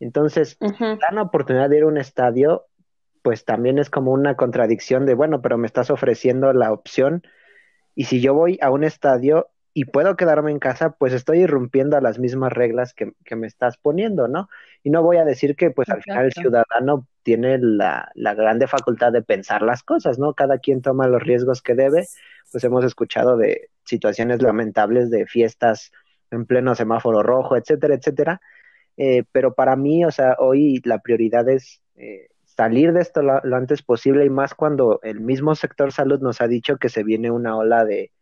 Entonces, 0.00 0.56
dan 0.60 1.14
la 1.14 1.22
oportunidad 1.22 1.68
de 1.68 1.78
ir 1.78 1.82
a 1.82 1.86
un 1.88 1.98
estadio, 1.98 2.66
pues 3.22 3.44
también 3.44 3.78
es 3.78 3.90
como 3.90 4.12
una 4.12 4.34
contradicción 4.34 5.04
de, 5.04 5.14
bueno, 5.14 5.42
pero 5.42 5.58
me 5.58 5.66
estás 5.66 5.90
ofreciendo 5.90 6.52
la 6.54 6.72
opción 6.72 7.22
y 7.94 8.04
si 8.04 8.20
yo 8.20 8.32
voy 8.32 8.58
a 8.62 8.70
un 8.70 8.82
estadio 8.82 9.48
y 9.72 9.84
puedo 9.84 10.16
quedarme 10.16 10.50
en 10.50 10.58
casa, 10.58 10.90
pues 10.90 11.12
estoy 11.12 11.40
irrumpiendo 11.40 11.96
a 11.96 12.00
las 12.00 12.18
mismas 12.18 12.52
reglas 12.52 12.92
que, 12.94 13.12
me 13.36 13.46
estás 13.46 13.76
poniendo, 13.76 14.26
¿no? 14.26 14.48
Y 14.82 14.90
no 14.90 15.02
voy 15.02 15.18
a 15.18 15.24
decir 15.24 15.54
que 15.54 15.70
pues 15.70 15.88
al 15.90 16.02
final 16.02 16.26
el 16.26 16.32
ciudadano 16.32 17.06
tiene 17.22 17.58
la, 17.58 18.10
la, 18.14 18.34
grande 18.34 18.66
facultad 18.66 19.12
de 19.12 19.22
pensar 19.22 19.62
las 19.62 19.82
cosas, 19.82 20.18
¿no? 20.18 20.34
Cada 20.34 20.58
quien 20.58 20.82
toma 20.82 21.06
los 21.06 21.22
riesgos 21.22 21.62
que 21.62 21.74
debe, 21.74 22.06
pues 22.50 22.64
hemos 22.64 22.84
escuchado 22.84 23.36
de 23.36 23.70
situaciones 23.84 24.42
lamentables 24.42 25.10
de 25.10 25.26
fiestas 25.26 25.92
en 26.30 26.46
pleno 26.46 26.74
semáforo 26.74 27.22
rojo, 27.22 27.56
etcétera, 27.56 27.94
etcétera. 27.94 28.40
Eh, 28.96 29.24
pero 29.30 29.54
para 29.54 29.76
mí, 29.76 30.04
o 30.04 30.10
sea, 30.10 30.36
hoy 30.38 30.80
la 30.84 30.98
prioridad 30.98 31.48
es 31.48 31.80
eh, 31.96 32.28
salir 32.44 32.92
de 32.92 33.00
esto 33.00 33.22
lo, 33.22 33.40
antes 33.56 33.82
posible 33.82 34.24
y 34.24 34.30
más 34.30 34.54
cuando 34.54 35.00
el 35.02 35.20
mismo 35.20 35.54
sector 35.54 35.92
salud 35.92 36.20
nos 36.20 36.40
ha 36.40 36.48
dicho 36.48 36.76
que 36.76 36.88
se 36.88 37.04
viene 37.04 37.30
una 37.30 37.56
ola 37.56 37.84
de, 37.84 38.12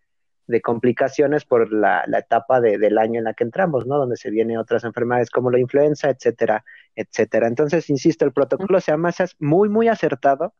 de 0.48 0.60
complicaciones 0.60 1.44
por 1.44 1.72
la, 1.72 2.02
la 2.08 2.18
etapa 2.18 2.60
de, 2.60 2.78
del 2.78 2.98
año 2.98 3.18
en 3.18 3.24
la 3.24 3.34
que 3.34 3.44
entramos, 3.44 3.86
¿no? 3.86 3.98
Donde 3.98 4.16
se 4.16 4.30
vienen 4.30 4.56
otras 4.56 4.82
enfermedades 4.82 5.30
como 5.30 5.50
la 5.50 5.60
influenza, 5.60 6.10
etcétera, 6.10 6.64
etcétera. 6.96 7.46
Entonces, 7.46 7.88
insisto, 7.90 8.24
el 8.24 8.32
protocolo 8.32 8.80
se 8.80 8.90
llama 8.90 9.12
muy, 9.38 9.68
muy 9.68 9.88
acertado, 9.88 10.54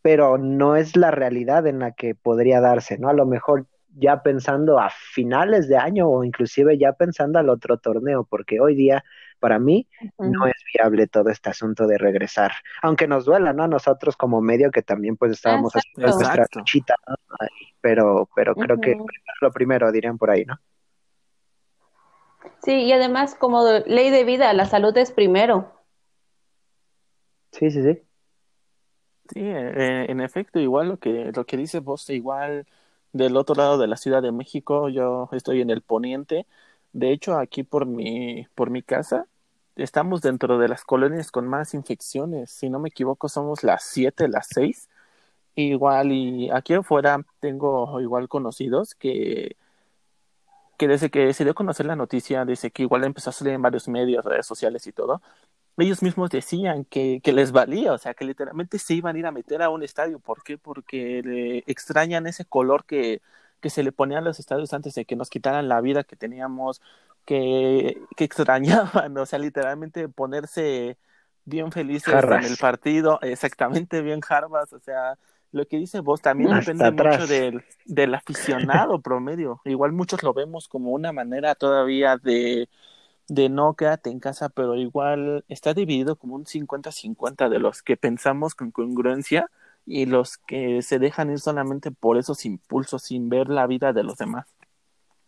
pero 0.00 0.38
no 0.38 0.76
es 0.76 0.96
la 0.96 1.10
realidad 1.10 1.66
en 1.66 1.80
la 1.80 1.92
que 1.92 2.14
podría 2.14 2.60
darse, 2.60 2.98
¿no? 2.98 3.08
A 3.08 3.12
lo 3.12 3.26
mejor 3.26 3.66
ya 3.98 4.22
pensando 4.22 4.78
a 4.78 4.90
finales 4.90 5.68
de 5.68 5.76
año 5.76 6.08
o 6.08 6.22
inclusive 6.22 6.78
ya 6.78 6.92
pensando 6.92 7.38
al 7.38 7.48
otro 7.48 7.78
torneo, 7.78 8.24
porque 8.24 8.60
hoy 8.60 8.76
día 8.76 9.04
para 9.38 9.58
mí 9.58 9.86
no 10.18 10.46
es 10.46 10.54
viable 10.74 11.06
todo 11.06 11.30
este 11.30 11.50
asunto 11.50 11.86
de 11.86 11.98
regresar, 11.98 12.52
aunque 12.82 13.06
nos 13.06 13.24
duela, 13.24 13.52
¿no? 13.52 13.68
Nosotros 13.68 14.16
como 14.16 14.40
medio 14.40 14.70
que 14.70 14.82
también 14.82 15.16
pues 15.16 15.32
estábamos 15.32 15.72
haciendo 15.74 16.16
nuestra 16.16 16.46
luchita, 16.54 16.94
¿no? 17.06 17.14
Pero, 17.80 18.28
pero 18.34 18.54
creo 18.54 18.80
que 18.80 18.96
lo 19.40 19.50
primero 19.52 19.92
dirían 19.92 20.18
por 20.18 20.30
ahí, 20.30 20.44
¿no? 20.44 20.58
Sí, 22.62 22.72
y 22.72 22.92
además 22.92 23.34
como 23.34 23.64
ley 23.86 24.10
de 24.10 24.24
vida, 24.24 24.52
la 24.52 24.66
salud 24.66 24.96
es 24.96 25.12
primero. 25.12 25.72
Sí, 27.52 27.70
sí, 27.70 27.82
sí. 27.82 28.02
Sí, 29.28 29.40
eh, 29.40 30.06
en 30.08 30.20
efecto, 30.20 30.60
igual 30.60 30.88
lo 30.88 30.98
que, 30.98 31.32
lo 31.34 31.44
que 31.46 31.56
dice 31.56 31.80
vos, 31.80 32.08
igual 32.10 32.66
del 33.12 33.36
otro 33.36 33.54
lado 33.54 33.78
de 33.78 33.86
la 33.86 33.96
Ciudad 33.96 34.22
de 34.22 34.32
México, 34.32 34.88
yo 34.88 35.28
estoy 35.32 35.60
en 35.60 35.70
el 35.70 35.82
poniente. 35.82 36.46
De 36.96 37.12
hecho, 37.12 37.38
aquí 37.38 37.62
por 37.62 37.84
mi, 37.84 38.46
por 38.54 38.70
mi 38.70 38.82
casa, 38.82 39.26
estamos 39.76 40.22
dentro 40.22 40.58
de 40.58 40.68
las 40.68 40.82
colonias 40.84 41.30
con 41.30 41.46
más 41.46 41.74
infecciones. 41.74 42.50
Si 42.50 42.70
no 42.70 42.78
me 42.78 42.88
equivoco, 42.88 43.28
somos 43.28 43.62
las 43.64 43.84
siete, 43.84 44.28
las 44.28 44.48
seis. 44.48 44.88
Igual, 45.56 46.12
y 46.12 46.50
aquí 46.50 46.74
afuera 46.74 47.20
tengo 47.40 48.00
igual 48.00 48.28
conocidos 48.28 48.94
que, 48.94 49.56
que 50.78 50.88
desde 50.88 51.10
que 51.10 51.34
se 51.34 51.44
dio 51.44 51.52
a 51.52 51.54
conocer 51.54 51.86
la 51.86 51.96
noticia, 51.96 52.46
desde 52.46 52.70
que 52.70 52.82
igual 52.84 53.04
empezó 53.04 53.30
a 53.30 53.32
salir 53.34 53.54
en 53.54 53.62
varios 53.62 53.88
medios, 53.88 54.24
redes 54.24 54.46
sociales 54.46 54.86
y 54.86 54.92
todo, 54.92 55.22
ellos 55.78 56.02
mismos 56.02 56.30
decían 56.30 56.84
que, 56.86 57.20
que, 57.22 57.32
les 57.32 57.52
valía, 57.52 57.92
o 57.92 57.98
sea, 57.98 58.14
que 58.14 58.24
literalmente 58.24 58.78
se 58.78 58.94
iban 58.94 59.16
a 59.16 59.18
ir 59.18 59.26
a 59.26 59.32
meter 59.32 59.62
a 59.62 59.70
un 59.70 59.82
estadio. 59.82 60.18
¿Por 60.20 60.42
qué? 60.42 60.58
Porque 60.58 61.62
extrañan 61.66 62.26
ese 62.26 62.46
color 62.46 62.86
que, 62.86 63.20
que 63.60 63.70
se 63.70 63.82
le 63.82 63.92
ponía 63.92 64.18
a 64.18 64.22
los 64.22 64.38
estadios 64.38 64.72
antes 64.72 64.94
de 64.94 65.04
que 65.04 65.16
nos 65.16 65.30
quitaran 65.30 65.68
la 65.68 65.80
vida 65.80 66.04
que 66.04 66.16
teníamos, 66.16 66.80
que, 67.24 68.00
que 68.16 68.24
extrañaban, 68.24 69.16
o 69.18 69.26
sea, 69.26 69.38
literalmente 69.38 70.08
ponerse 70.08 70.98
bien 71.44 71.72
felices 71.72 72.14
en 72.14 72.44
el 72.44 72.56
partido, 72.56 73.20
exactamente 73.22 74.02
bien 74.02 74.20
jarbas, 74.20 74.72
o 74.72 74.80
sea, 74.80 75.18
lo 75.52 75.66
que 75.66 75.78
dice 75.78 76.00
vos 76.00 76.20
también 76.20 76.58
depende 76.58 76.90
mucho 76.90 77.26
del, 77.26 77.64
del 77.84 78.14
aficionado 78.14 79.00
promedio. 79.02 79.60
Igual 79.64 79.92
muchos 79.92 80.22
lo 80.22 80.34
vemos 80.34 80.68
como 80.68 80.90
una 80.90 81.12
manera 81.12 81.54
todavía 81.54 82.16
de 82.16 82.68
de 83.28 83.48
no 83.48 83.74
quédate 83.74 84.10
en 84.10 84.20
casa, 84.20 84.48
pero 84.48 84.76
igual 84.76 85.44
está 85.48 85.74
dividido 85.74 86.16
como 86.16 86.36
un 86.36 86.44
50-50 86.44 87.48
de 87.48 87.58
los 87.58 87.82
que 87.82 87.96
pensamos 87.96 88.54
con 88.54 88.70
congruencia 88.70 89.50
y 89.86 90.04
los 90.04 90.36
que 90.36 90.82
se 90.82 90.98
dejan 90.98 91.30
ir 91.30 91.38
solamente 91.38 91.90
por 91.92 92.18
esos 92.18 92.44
impulsos 92.44 93.04
sin 93.04 93.28
ver 93.28 93.48
la 93.48 93.66
vida 93.66 93.92
de 93.92 94.02
los 94.02 94.18
demás. 94.18 94.46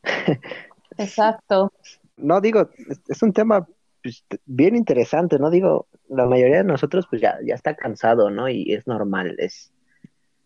Exacto. 0.99 1.73
No 2.17 2.41
digo, 2.41 2.69
es 3.07 3.23
un 3.23 3.33
tema 3.33 3.67
pues, 4.03 4.25
bien 4.45 4.75
interesante, 4.75 5.38
¿no? 5.38 5.50
Digo, 5.50 5.87
la 6.09 6.27
mayoría 6.27 6.59
de 6.59 6.65
nosotros 6.65 7.07
pues 7.09 7.23
ya, 7.23 7.38
ya 7.45 7.55
está 7.55 7.77
cansado, 7.77 8.31
¿no? 8.31 8.49
Y 8.49 8.75
es 8.75 8.87
normal, 8.87 9.37
es 9.38 9.73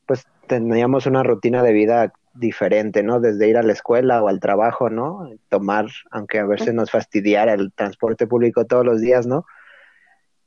pues 0.06 0.26
teníamos 0.46 1.06
una 1.06 1.22
rutina 1.22 1.62
de 1.62 1.72
vida 1.72 2.12
diferente, 2.34 3.02
¿no? 3.02 3.20
Desde 3.20 3.48
ir 3.48 3.56
a 3.56 3.62
la 3.62 3.72
escuela 3.72 4.22
o 4.22 4.28
al 4.28 4.40
trabajo, 4.40 4.90
¿no? 4.90 5.30
Tomar, 5.48 5.86
aunque 6.10 6.38
a 6.38 6.46
veces 6.46 6.74
nos 6.74 6.90
fastidiara 6.90 7.54
el 7.54 7.72
transporte 7.72 8.26
público 8.26 8.66
todos 8.66 8.84
los 8.84 9.00
días, 9.00 9.26
¿no? 9.26 9.46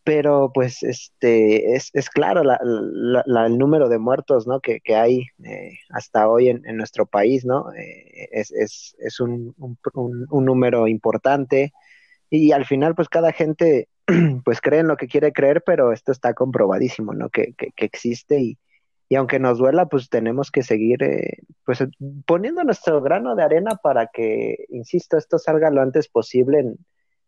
Pero 0.06 0.52
pues 0.54 0.84
este 0.84 1.76
es, 1.76 1.90
es 1.94 2.12
claro 2.12 2.44
la, 2.44 2.60
la, 2.62 3.46
el 3.48 3.58
número 3.58 3.90
de 3.90 3.98
muertos, 3.98 4.46
¿no? 4.46 4.60
Que, 4.60 4.80
que 4.80 4.96
hay 4.96 5.24
eh, 5.44 5.72
hasta 5.90 6.30
hoy 6.30 6.50
en, 6.50 6.62
en, 6.68 6.78
nuestro 6.78 7.08
país, 7.08 7.44
¿no? 7.44 7.74
Eh, 7.74 8.30
es, 8.32 8.52
es, 8.52 8.96
es 9.00 9.20
un, 9.20 9.56
un, 9.58 9.78
un, 10.30 10.46
número 10.46 10.88
importante 10.88 11.74
y 12.30 12.52
al 12.52 12.66
final 12.66 12.94
pues 12.94 13.10
cada 13.10 13.32
gente 13.32 13.90
pues 14.46 14.62
cree 14.62 14.82
en 14.82 14.88
lo 14.88 14.96
que 14.96 15.08
quiere 15.08 15.34
creer, 15.34 15.64
pero 15.66 15.92
esto 15.92 16.12
está 16.12 16.36
comprobadísimo, 16.36 17.14
¿no? 17.14 17.30
Que, 17.30 17.56
que, 17.58 17.72
que 17.76 17.86
existe 17.86 18.40
y, 18.40 18.60
y 19.10 19.16
aunque 19.16 19.40
nos 19.40 19.58
duela, 19.58 19.88
pues 19.88 20.10
tenemos 20.10 20.52
que 20.52 20.62
seguir 20.62 21.02
eh, 21.02 21.40
pues 21.66 21.84
poniendo 22.28 22.64
nuestro 22.64 23.02
grano 23.02 23.36
de 23.36 23.42
arena 23.42 23.72
para 23.82 24.06
que, 24.14 24.66
insisto, 24.70 25.18
esto 25.18 25.40
salga 25.40 25.72
lo 25.72 25.82
antes 25.82 26.08
posible 26.10 26.60
en, 26.60 26.78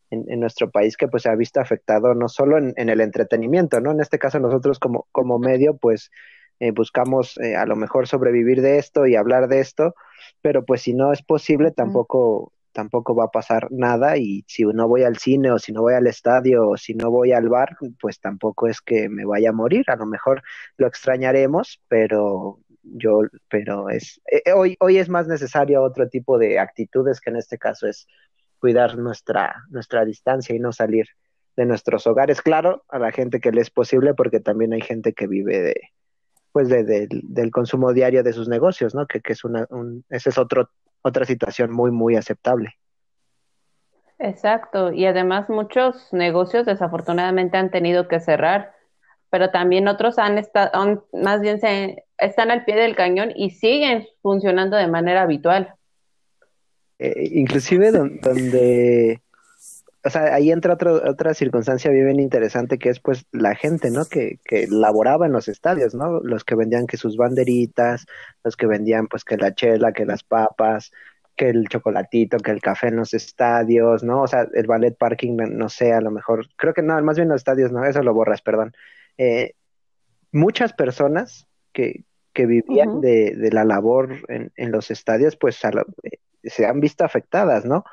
en, 0.10 0.40
nuestro 0.40 0.70
país 0.72 0.98
que 0.98 1.08
pues 1.08 1.24
se 1.24 1.30
ha 1.30 1.36
visto 1.36 1.60
afectado 1.60 2.14
no 2.14 2.30
solo 2.30 2.58
en, 2.58 2.74
en, 2.78 2.90
el 2.90 3.02
entretenimiento, 3.02 3.80
¿no? 3.82 3.92
En 3.92 4.00
este 4.00 4.20
caso 4.20 4.40
nosotros 4.40 4.80
como, 4.80 5.08
como 5.12 5.40
medio 5.40 5.78
pues 5.78 6.12
eh, 6.60 6.72
buscamos 6.72 7.38
eh, 7.38 7.56
a 7.56 7.66
lo 7.66 7.76
mejor 7.76 8.08
sobrevivir 8.08 8.62
de 8.62 8.80
esto 8.80 9.06
y 9.06 9.16
hablar 9.16 9.48
de 9.48 9.60
esto, 9.60 9.94
pero 10.42 10.66
pues 10.66 10.82
si 10.82 10.94
no 10.94 11.14
es 11.14 11.22
posible 11.22 11.72
tampoco 11.72 12.52
tampoco 12.72 13.16
va 13.16 13.26
a 13.26 13.32
pasar 13.32 13.68
nada 13.72 14.18
y 14.18 14.44
si 14.48 14.64
no 14.64 14.88
voy 14.88 15.04
al 15.04 15.18
cine 15.18 15.52
o 15.52 15.58
si 15.58 15.72
no 15.72 15.82
voy 15.82 15.96
al 15.96 16.06
estadio 16.06 16.70
o 16.70 16.78
si 16.78 16.94
no 16.94 17.10
voy 17.10 17.32
al 17.32 17.50
bar, 17.50 17.76
pues 18.00 18.20
tampoco 18.20 18.68
es 18.68 18.82
que 18.82 19.10
me 19.10 19.26
vaya 19.26 19.50
a 19.50 19.54
morir, 19.54 19.86
a 19.88 19.96
lo 19.96 20.06
mejor 20.06 20.44
lo 20.78 20.86
extrañaremos, 20.86 21.82
pero 21.88 22.60
yo, 22.84 23.22
pero 23.50 23.90
es, 23.90 24.22
eh, 24.32 24.54
hoy, 24.54 24.78
hoy 24.80 25.00
es 25.00 25.10
más 25.10 25.28
necesario 25.28 25.82
otro 25.82 26.08
tipo 26.08 26.38
de 26.38 26.60
actitudes 26.60 27.20
que 27.20 27.32
en 27.32 27.38
este 27.38 27.58
caso 27.58 27.88
es 27.88 28.08
cuidar 28.60 28.98
nuestra, 28.98 29.64
nuestra 29.70 30.06
distancia 30.06 30.56
y 30.56 30.60
no 30.60 30.72
salir 30.72 31.08
de 31.56 31.66
nuestros 31.66 32.06
hogares, 32.06 32.42
claro, 32.42 32.84
a 32.90 33.00
la 33.00 33.12
gente 33.12 33.40
que 33.40 33.52
le 33.52 33.62
es 33.62 33.70
posible, 33.70 34.14
porque 34.14 34.40
también 34.40 34.74
hay 34.74 34.82
gente 34.82 35.14
que 35.14 35.28
vive 35.28 35.60
de, 35.60 35.76
pues 36.52 36.70
de, 36.70 37.08
del 37.10 37.52
consumo 37.52 37.94
diario 37.94 38.24
de 38.24 38.34
sus 38.34 38.48
negocios, 38.48 38.94
¿no? 38.94 39.08
Que, 39.08 39.22
que 39.22 39.34
es 39.34 39.44
una, 39.44 39.66
un, 39.70 40.06
ese 40.10 40.30
es 40.30 40.38
otro 40.38 40.70
otra 41.08 41.26
situación 41.26 41.72
muy, 41.72 41.92
muy 41.92 42.16
aceptable. 42.16 42.74
Exacto, 44.20 44.92
y 44.92 45.06
además 45.06 45.50
muchos 45.50 46.12
negocios 46.12 46.66
desafortunadamente 46.66 47.58
han 47.58 47.70
tenido 47.70 48.08
que 48.08 48.20
cerrar, 48.20 48.74
pero 49.30 49.52
también 49.52 49.88
otros 49.88 50.18
han 50.18 50.38
estado, 50.38 51.06
más 51.14 51.42
bien 51.42 51.60
se, 51.60 52.04
están 52.18 52.50
al 52.50 52.66
pie 52.66 52.76
del 52.76 52.96
cañón 52.96 53.32
y 53.36 53.52
siguen 53.52 54.08
funcionando 54.22 54.76
de 54.76 54.88
manera 54.88 55.22
habitual. 55.22 55.76
Eh, 57.00 57.30
inclusive 57.34 57.92
donde, 57.92 59.22
o 60.04 60.10
sea, 60.10 60.34
ahí 60.34 60.52
entra 60.52 60.74
otra 60.74 61.34
circunstancia 61.34 61.92
bien 61.92 62.20
interesante 62.20 62.80
que 62.80 62.90
es 62.90 63.00
pues 63.00 63.26
la 63.32 63.56
gente, 63.56 63.92
¿no? 63.92 64.06
Que, 64.06 64.40
que 64.44 64.68
laboraba 64.68 65.26
en 65.26 65.32
los 65.34 65.48
estadios, 65.48 65.94
¿no? 65.94 66.20
Los 66.22 66.44
que 66.44 66.56
vendían 66.56 66.88
que 66.88 66.98
sus 66.98 67.18
banderitas, 67.18 68.06
los 68.44 68.56
que 68.56 68.66
vendían 68.66 69.08
pues 69.08 69.24
que 69.24 69.38
la 69.38 69.54
chela, 69.54 69.92
que 69.92 70.06
las 70.06 70.24
papas, 70.24 70.92
que 71.36 71.50
el 71.50 71.68
chocolatito, 71.70 72.38
que 72.38 72.50
el 72.50 72.62
café 72.62 72.88
en 72.88 72.96
los 72.96 73.14
estadios, 73.14 74.04
¿no? 74.04 74.24
O 74.24 74.28
sea, 74.28 74.48
el 74.54 74.66
ballet 74.66 74.98
parking, 74.98 75.36
no 75.36 75.70
sé, 75.70 75.94
a 75.94 76.02
lo 76.02 76.10
mejor, 76.10 76.48
creo 76.56 76.74
que 76.74 76.82
no, 76.82 77.00
más 77.04 77.16
bien 77.18 77.30
los 77.30 77.42
estadios, 77.42 77.72
no, 77.72 77.86
eso 77.86 78.02
lo 78.02 78.14
borras, 78.16 78.42
perdón. 78.42 78.74
Eh, 79.20 79.54
muchas 80.32 80.74
personas 80.74 81.46
que, 81.74 82.06
que 82.34 82.48
vivían 82.48 83.02
de, 83.02 83.36
de 83.36 83.52
la 83.52 83.66
labor 83.66 84.16
en, 84.30 84.52
en 84.56 84.72
los 84.72 84.90
estadios, 84.90 85.36
pues 85.36 85.64
a 85.64 85.70
lo- 85.72 85.86
eh, 86.04 86.18
se 86.44 86.66
han 86.66 86.80
visto 86.80 87.04
afectadas, 87.06 87.66
¿no? 87.66 87.84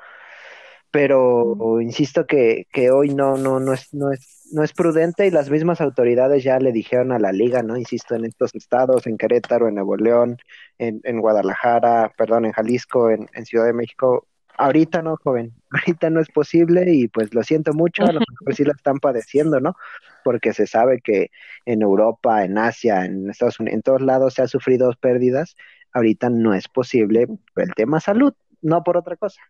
Pero 0.91 1.81
insisto 1.81 2.27
que, 2.27 2.67
que 2.73 2.91
hoy 2.91 3.15
no, 3.15 3.37
no, 3.37 3.59
no 3.59 3.73
es, 3.73 3.93
no 3.93 4.13
es, 4.13 4.49
no 4.53 4.63
es 4.63 4.73
prudente 4.73 5.27
y 5.27 5.31
las 5.31 5.51
mismas 5.51 5.81
autoridades 5.81 6.45
ya 6.45 6.59
le 6.61 6.71
dijeron 6.71 7.11
a 7.13 7.19
la 7.19 7.33
liga, 7.33 7.63
¿no? 7.63 7.77
Insisto, 7.77 8.15
en 8.15 8.25
estos 8.25 8.55
estados, 8.55 9.07
en 9.07 9.17
Querétaro, 9.17 9.67
en 9.69 9.75
Nuevo 9.75 9.97
León, 9.97 10.39
en, 10.79 11.01
en 11.03 11.21
Guadalajara, 11.21 12.13
perdón, 12.17 12.45
en 12.45 12.53
Jalisco, 12.53 13.11
en, 13.11 13.29
en 13.33 13.45
Ciudad 13.45 13.67
de 13.67 13.73
México, 13.73 14.29
ahorita 14.57 15.03
no, 15.03 15.17
joven, 15.17 15.53
ahorita 15.71 16.11
no 16.11 16.21
es 16.21 16.29
posible 16.29 16.85
y 16.93 17.09
pues 17.09 17.35
lo 17.35 17.43
siento 17.43 17.73
mucho, 17.73 18.05
a 18.05 18.13
lo 18.13 18.21
mejor 18.21 18.55
sí 18.55 18.65
la 18.65 18.73
están 18.73 18.99
padeciendo, 18.99 19.61
¿no? 19.61 19.75
Porque 20.23 20.53
se 20.53 20.67
sabe 20.67 21.01
que 21.03 21.31
en 21.67 21.83
Europa, 21.83 22.45
en 22.45 22.59
Asia, 22.59 23.05
en 23.05 23.29
Estados 23.31 23.61
Unidos, 23.61 23.77
en 23.77 23.83
todos 23.83 24.03
lados 24.03 24.35
se 24.35 24.43
ha 24.43 24.49
sufrido 24.49 24.93
pérdidas, 25.01 25.57
ahorita 25.95 26.29
no 26.29 26.53
es 26.53 26.69
posible 26.69 27.27
por 27.27 27.63
el 27.63 27.75
tema 27.75 28.01
salud, 28.01 28.35
no 28.61 28.83
por 28.85 28.97
otra 28.97 29.17
cosa. 29.17 29.41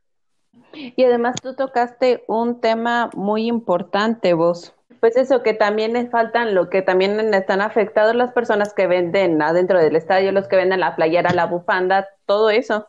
Y 0.73 1.03
además 1.05 1.37
tú 1.43 1.55
tocaste 1.55 2.25
un 2.29 2.61
tema 2.61 3.11
muy 3.15 3.47
importante, 3.47 4.35
vos. 4.35 4.75
Pues 5.01 5.17
eso, 5.17 5.43
que 5.43 5.53
también 5.53 5.95
les 5.95 6.11
faltan, 6.11 6.55
lo 6.55 6.71
que 6.71 6.81
también 6.81 7.35
están 7.35 7.61
afectados 7.61 8.15
las 8.15 8.33
personas 8.33 8.73
que 8.73 8.87
venden 8.87 9.43
adentro 9.43 9.79
del 9.79 9.97
estadio, 9.97 10.33
los 10.33 10.49
que 10.49 10.57
venden 10.57 10.81
la 10.81 10.97
playera, 10.97 11.33
la 11.35 11.47
bufanda, 11.47 12.09
todo 12.27 12.51
eso. 12.51 12.87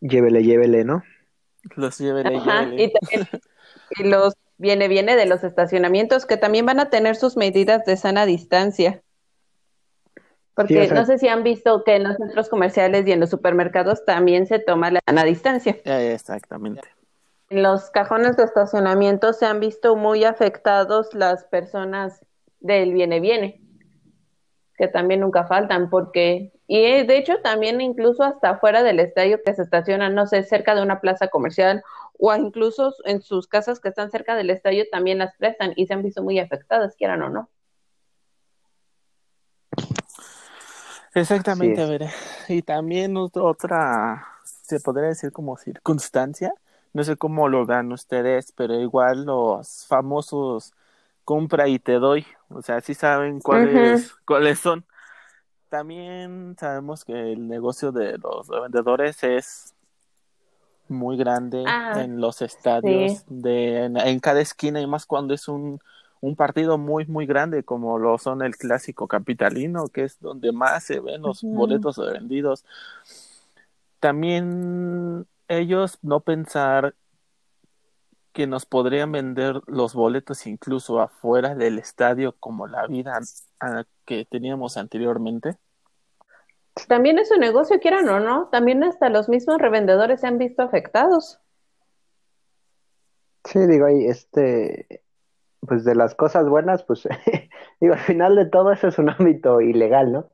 Llévele, 0.00 0.42
llévele, 0.42 0.84
¿no? 0.84 1.02
Los 1.76 1.98
llévele, 1.98 2.36
Ajá, 2.36 2.64
llévele. 2.64 2.84
y 2.84 2.92
también 2.92 3.28
y 3.90 4.04
los 4.04 4.34
viene, 4.56 4.88
viene 4.88 5.16
de 5.16 5.26
los 5.26 5.44
estacionamientos 5.44 6.26
que 6.26 6.36
también 6.36 6.66
van 6.66 6.80
a 6.80 6.90
tener 6.90 7.16
sus 7.16 7.36
medidas 7.36 7.84
de 7.84 7.96
sana 7.96 8.26
distancia. 8.26 9.02
Porque 10.58 10.74
Sí, 10.74 10.80
o 10.80 10.84
sea- 10.86 10.94
no 10.98 11.06
sé 11.06 11.18
si 11.18 11.28
han 11.28 11.44
visto 11.44 11.84
que 11.84 11.94
en 11.94 12.02
los 12.02 12.16
centros 12.16 12.48
comerciales 12.48 13.06
y 13.06 13.12
en 13.12 13.20
los 13.20 13.30
supermercados 13.30 14.04
también 14.04 14.48
se 14.48 14.58
toma 14.58 14.90
la 14.90 14.98
sana 15.06 15.22
distancia. 15.22 15.76
Exactamente. 15.84 16.82
En 17.48 17.62
los 17.62 17.90
cajones 17.90 18.36
de 18.36 18.42
estacionamiento 18.42 19.32
se 19.32 19.46
han 19.46 19.60
visto 19.60 19.94
muy 19.94 20.24
afectados 20.24 21.14
las 21.14 21.44
personas 21.44 22.26
del 22.58 22.92
viene 22.92 23.20
viene, 23.20 23.60
que 24.76 24.88
también 24.88 25.20
nunca 25.20 25.46
faltan, 25.46 25.90
porque, 25.90 26.52
y 26.66 27.06
de 27.06 27.16
hecho 27.18 27.38
también 27.40 27.80
incluso 27.80 28.24
hasta 28.24 28.58
fuera 28.58 28.82
del 28.82 28.98
estadio 28.98 29.40
que 29.44 29.54
se 29.54 29.62
estacionan, 29.62 30.16
no 30.16 30.26
sé, 30.26 30.42
cerca 30.42 30.74
de 30.74 30.82
una 30.82 31.00
plaza 31.00 31.28
comercial 31.28 31.84
o 32.18 32.34
incluso 32.34 32.92
en 33.04 33.22
sus 33.22 33.46
casas 33.46 33.78
que 33.78 33.90
están 33.90 34.10
cerca 34.10 34.34
del 34.34 34.50
estadio 34.50 34.86
también 34.90 35.18
las 35.18 35.36
prestan 35.36 35.72
y 35.76 35.86
se 35.86 35.94
han 35.94 36.02
visto 36.02 36.24
muy 36.24 36.40
afectadas, 36.40 36.96
quieran 36.96 37.22
o 37.22 37.28
no. 37.28 37.48
Exactamente, 41.20 41.82
a 41.82 41.86
ver. 41.86 42.06
Y 42.48 42.62
también 42.62 43.14
ot- 43.14 43.40
otra, 43.42 44.26
se 44.44 44.80
podría 44.80 45.08
decir 45.08 45.32
como 45.32 45.56
circunstancia, 45.56 46.52
no 46.92 47.04
sé 47.04 47.16
cómo 47.16 47.48
lo 47.48 47.66
vean 47.66 47.92
ustedes, 47.92 48.52
pero 48.52 48.74
igual 48.80 49.24
los 49.24 49.86
famosos 49.86 50.72
compra 51.24 51.68
y 51.68 51.78
te 51.78 51.94
doy, 51.94 52.26
o 52.48 52.62
sea, 52.62 52.80
sí 52.80 52.94
saben 52.94 53.40
cuáles, 53.40 54.14
cuáles 54.26 54.58
son. 54.60 54.86
También 55.70 56.56
sabemos 56.60 57.04
que 57.04 57.32
el 57.32 57.48
negocio 57.48 57.92
de 57.92 58.18
los 58.18 58.48
revendedores 58.48 59.22
es 59.24 59.74
muy 60.88 61.16
grande 61.16 61.64
Ah, 61.66 62.02
en 62.02 62.20
los 62.20 62.40
estadios, 62.42 63.12
sí. 63.12 63.24
de, 63.28 63.84
en, 63.84 63.96
en 63.98 64.20
cada 64.20 64.40
esquina 64.40 64.80
y 64.80 64.86
más 64.86 65.06
cuando 65.06 65.34
es 65.34 65.48
un, 65.48 65.80
un 66.20 66.36
partido 66.36 66.78
muy, 66.78 67.06
muy 67.06 67.26
grande 67.26 67.62
como 67.64 67.98
lo 67.98 68.18
son 68.18 68.42
el 68.42 68.56
clásico 68.56 69.06
capitalino, 69.06 69.88
que 69.88 70.04
es 70.04 70.20
donde 70.20 70.52
más 70.52 70.84
se 70.84 71.00
ven 71.00 71.22
los 71.22 71.42
boletos 71.42 71.98
vendidos. 71.98 72.64
También 74.00 75.26
ellos 75.48 75.98
no 76.02 76.20
pensar 76.20 76.94
que 78.32 78.46
nos 78.46 78.66
podrían 78.66 79.10
vender 79.10 79.60
los 79.66 79.94
boletos 79.94 80.46
incluso 80.46 81.00
afuera 81.00 81.54
del 81.54 81.78
estadio 81.78 82.36
como 82.38 82.66
la 82.66 82.86
vida 82.86 83.18
que 84.04 84.26
teníamos 84.26 84.76
anteriormente. 84.76 85.56
También 86.86 87.18
es 87.18 87.30
un 87.32 87.40
negocio, 87.40 87.80
quieran 87.80 88.08
o 88.08 88.20
no, 88.20 88.48
también 88.48 88.84
hasta 88.84 89.08
los 89.08 89.28
mismos 89.28 89.58
revendedores 89.58 90.20
se 90.20 90.28
han 90.28 90.38
visto 90.38 90.62
afectados. 90.62 91.40
Sí, 93.44 93.58
digo, 93.66 93.86
ahí, 93.86 94.06
este, 94.06 95.02
pues 95.60 95.84
de 95.84 95.94
las 95.94 96.14
cosas 96.14 96.48
buenas, 96.48 96.82
pues, 96.84 97.06
digo, 97.80 97.94
al 97.94 98.00
final 98.00 98.36
de 98.36 98.46
todo 98.46 98.72
eso 98.72 98.88
es 98.88 98.98
un 98.98 99.10
ámbito 99.10 99.60
ilegal, 99.60 100.12
¿no? 100.12 100.26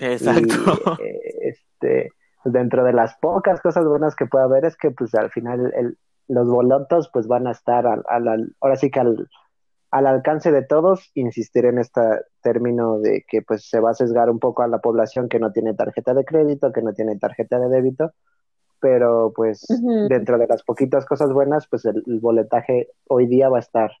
Exacto. 0.00 0.96
Y, 0.98 1.02
eh, 1.02 1.20
este, 1.42 2.10
pues, 2.42 2.52
dentro 2.52 2.84
de 2.84 2.92
las 2.92 3.16
pocas 3.18 3.60
cosas 3.60 3.84
buenas 3.84 4.16
que 4.16 4.26
puede 4.26 4.44
haber 4.44 4.64
es 4.64 4.76
que, 4.76 4.90
pues, 4.90 5.14
al 5.14 5.30
final 5.30 5.72
el, 5.76 5.98
los 6.28 6.48
boletos, 6.48 7.10
pues, 7.12 7.26
van 7.28 7.46
a 7.46 7.52
estar 7.52 7.86
al, 7.86 8.02
al- 8.08 8.28
al- 8.28 8.56
ahora 8.60 8.76
sí 8.76 8.90
que 8.90 9.00
al, 9.00 9.28
al 9.90 10.06
alcance 10.06 10.50
de 10.50 10.62
todos, 10.62 11.10
insistir 11.14 11.66
en 11.66 11.78
este 11.78 12.00
término 12.42 12.98
de 12.98 13.24
que, 13.28 13.42
pues, 13.42 13.68
se 13.68 13.78
va 13.80 13.90
a 13.90 13.94
sesgar 13.94 14.30
un 14.30 14.38
poco 14.38 14.62
a 14.62 14.68
la 14.68 14.78
población 14.78 15.28
que 15.28 15.38
no 15.38 15.52
tiene 15.52 15.74
tarjeta 15.74 16.14
de 16.14 16.24
crédito, 16.24 16.72
que 16.72 16.82
no 16.82 16.92
tiene 16.94 17.18
tarjeta 17.18 17.58
de 17.58 17.68
débito, 17.68 18.12
pero, 18.80 19.32
pues, 19.36 19.64
dentro 20.08 20.38
de 20.38 20.46
las 20.48 20.62
poquitas 20.64 21.04
cosas 21.06 21.32
buenas, 21.32 21.68
pues, 21.68 21.84
el, 21.84 22.02
el 22.06 22.18
boletaje 22.20 22.88
hoy 23.08 23.26
día 23.26 23.48
va 23.48 23.58
a 23.58 23.60
estar, 23.60 23.92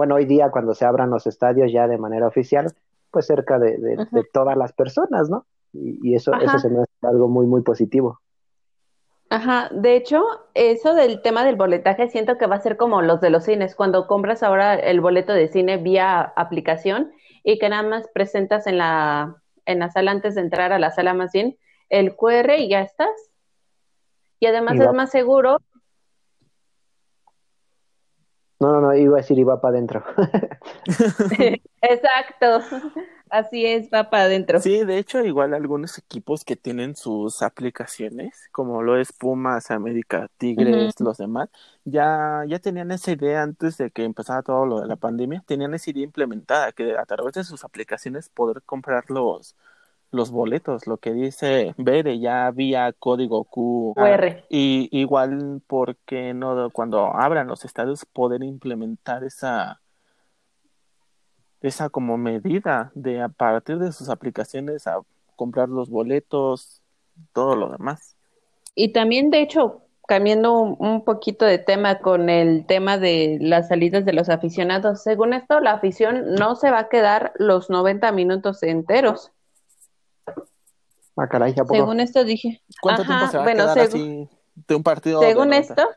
bueno, 0.00 0.14
hoy 0.14 0.24
día 0.24 0.50
cuando 0.50 0.74
se 0.74 0.86
abran 0.86 1.10
los 1.10 1.26
estadios 1.26 1.70
ya 1.70 1.86
de 1.86 1.98
manera 1.98 2.26
oficial, 2.26 2.72
pues, 3.10 3.26
cerca 3.26 3.58
de, 3.58 3.76
de- 3.76 3.96
Ujú. 3.96 4.16
de 4.16 4.24
todas 4.32 4.56
las 4.56 4.72
personas, 4.72 5.28
¿no? 5.28 5.44
Y, 5.74 5.98
y 6.02 6.14
eso, 6.14 6.32
eso 6.40 6.58
se 6.58 6.70
me 6.70 6.80
hace 6.80 7.06
algo 7.06 7.28
muy, 7.28 7.44
muy 7.44 7.60
positivo. 7.60 8.18
Ajá, 9.28 9.68
de 9.74 9.96
hecho, 9.96 10.22
eso 10.54 10.94
del 10.94 11.20
tema 11.20 11.44
del 11.44 11.56
boletaje 11.56 12.08
siento 12.08 12.38
que 12.38 12.46
va 12.46 12.56
a 12.56 12.60
ser 12.62 12.78
como 12.78 13.02
los 13.02 13.20
de 13.20 13.28
los 13.28 13.44
cines, 13.44 13.74
cuando 13.74 14.06
compras 14.06 14.42
ahora 14.42 14.74
el 14.74 15.02
boleto 15.02 15.34
de 15.34 15.48
cine 15.48 15.76
vía 15.76 16.32
aplicación 16.34 17.12
y 17.44 17.58
que 17.58 17.68
nada 17.68 17.82
más 17.82 18.08
presentas 18.14 18.66
en 18.66 18.78
la, 18.78 19.36
en 19.66 19.80
la 19.80 19.90
sala 19.90 20.12
antes 20.12 20.34
de 20.34 20.40
entrar 20.40 20.72
a 20.72 20.78
la 20.78 20.92
sala 20.92 21.12
más 21.12 21.30
bien 21.32 21.58
el 21.90 22.16
QR 22.16 22.56
y 22.56 22.70
ya 22.70 22.80
estás. 22.80 23.10
Y 24.40 24.46
además 24.46 24.76
Y 24.76 24.82
es 24.82 24.92
más 24.94 25.10
seguro. 25.10 25.58
No, 28.60 28.72
no, 28.72 28.80
no, 28.82 28.94
iba 28.94 29.14
a 29.16 29.22
decir 29.22 29.38
iba 29.38 29.58
para 29.58 29.72
adentro. 29.76 30.04
Exacto, 31.80 32.60
así 33.30 33.64
es, 33.64 33.88
va 33.88 34.10
para 34.10 34.24
adentro. 34.24 34.60
Sí, 34.60 34.84
de 34.84 34.98
hecho, 34.98 35.24
igual 35.24 35.54
algunos 35.54 35.96
equipos 35.96 36.44
que 36.44 36.56
tienen 36.56 36.94
sus 36.94 37.40
aplicaciones, 37.40 38.50
como 38.52 38.82
lo 38.82 38.98
es 38.98 39.12
Pumas, 39.12 39.70
América, 39.70 40.28
Tigres, 40.36 41.00
los 41.00 41.16
demás, 41.16 41.48
ya, 41.84 42.44
ya 42.46 42.58
tenían 42.58 42.90
esa 42.90 43.12
idea 43.12 43.42
antes 43.42 43.78
de 43.78 43.90
que 43.90 44.04
empezara 44.04 44.42
todo 44.42 44.66
lo 44.66 44.80
de 44.82 44.88
la 44.88 44.96
pandemia, 44.96 45.42
tenían 45.46 45.72
esa 45.72 45.90
idea 45.90 46.04
implementada, 46.04 46.72
que 46.72 46.98
a 46.98 47.06
través 47.06 47.32
de 47.32 47.44
sus 47.44 47.64
aplicaciones 47.64 48.28
poder 48.28 48.62
comprar 48.62 49.04
los, 49.08 49.56
los 50.10 50.30
boletos, 50.30 50.86
lo 50.86 50.96
que 50.96 51.12
dice 51.12 51.74
Bere, 51.76 52.18
ya 52.18 52.50
vía 52.50 52.92
código. 52.98 53.44
QR. 53.44 54.44
Y 54.48 54.88
igual, 54.92 55.62
porque 55.66 56.34
no 56.34 56.70
cuando 56.70 57.14
abran 57.14 57.46
los 57.46 57.64
estadios 57.64 58.04
poder 58.04 58.42
implementar 58.42 59.24
esa 59.24 59.80
esa 61.60 61.90
como 61.90 62.16
medida 62.16 62.90
de 62.94 63.20
a 63.20 63.28
partir 63.28 63.78
de 63.78 63.92
sus 63.92 64.08
aplicaciones 64.08 64.86
a 64.86 65.00
comprar 65.36 65.68
los 65.68 65.90
boletos, 65.90 66.82
todo 67.32 67.54
lo 67.54 67.70
demás. 67.70 68.16
Y 68.74 68.92
también, 68.92 69.30
de 69.30 69.42
hecho, 69.42 69.82
cambiando 70.08 70.58
un, 70.58 70.76
un 70.78 71.04
poquito 71.04 71.44
de 71.44 71.58
tema 71.58 71.98
con 71.98 72.30
el 72.30 72.64
tema 72.66 72.98
de 72.98 73.38
las 73.40 73.68
salidas 73.68 74.04
de 74.04 74.14
los 74.14 74.30
aficionados, 74.30 75.02
según 75.02 75.34
esto, 75.34 75.60
la 75.60 75.72
afición 75.72 76.34
no 76.34 76.56
se 76.56 76.70
va 76.70 76.80
a 76.80 76.88
quedar 76.88 77.32
los 77.36 77.68
90 77.68 78.10
minutos 78.12 78.62
enteros. 78.62 79.32
Ah, 81.16 81.28
caray, 81.28 81.52
¿a 81.52 81.54
poco? 81.56 81.74
Según 81.74 82.00
esto 82.00 82.24
dije. 82.24 82.62
¿Cuánto 82.80 83.02
Ajá, 83.02 83.08
tiempo 83.18 83.30
se 83.30 83.36
va 83.38 83.42
bueno, 83.44 83.62
a 83.64 83.74
quedar 83.74 83.88
segu- 83.88 83.94
así 83.94 84.28
de 84.66 84.74
un 84.74 84.82
partido? 84.82 85.20
Según 85.20 85.48
90? 85.50 85.74
esto, 85.74 85.88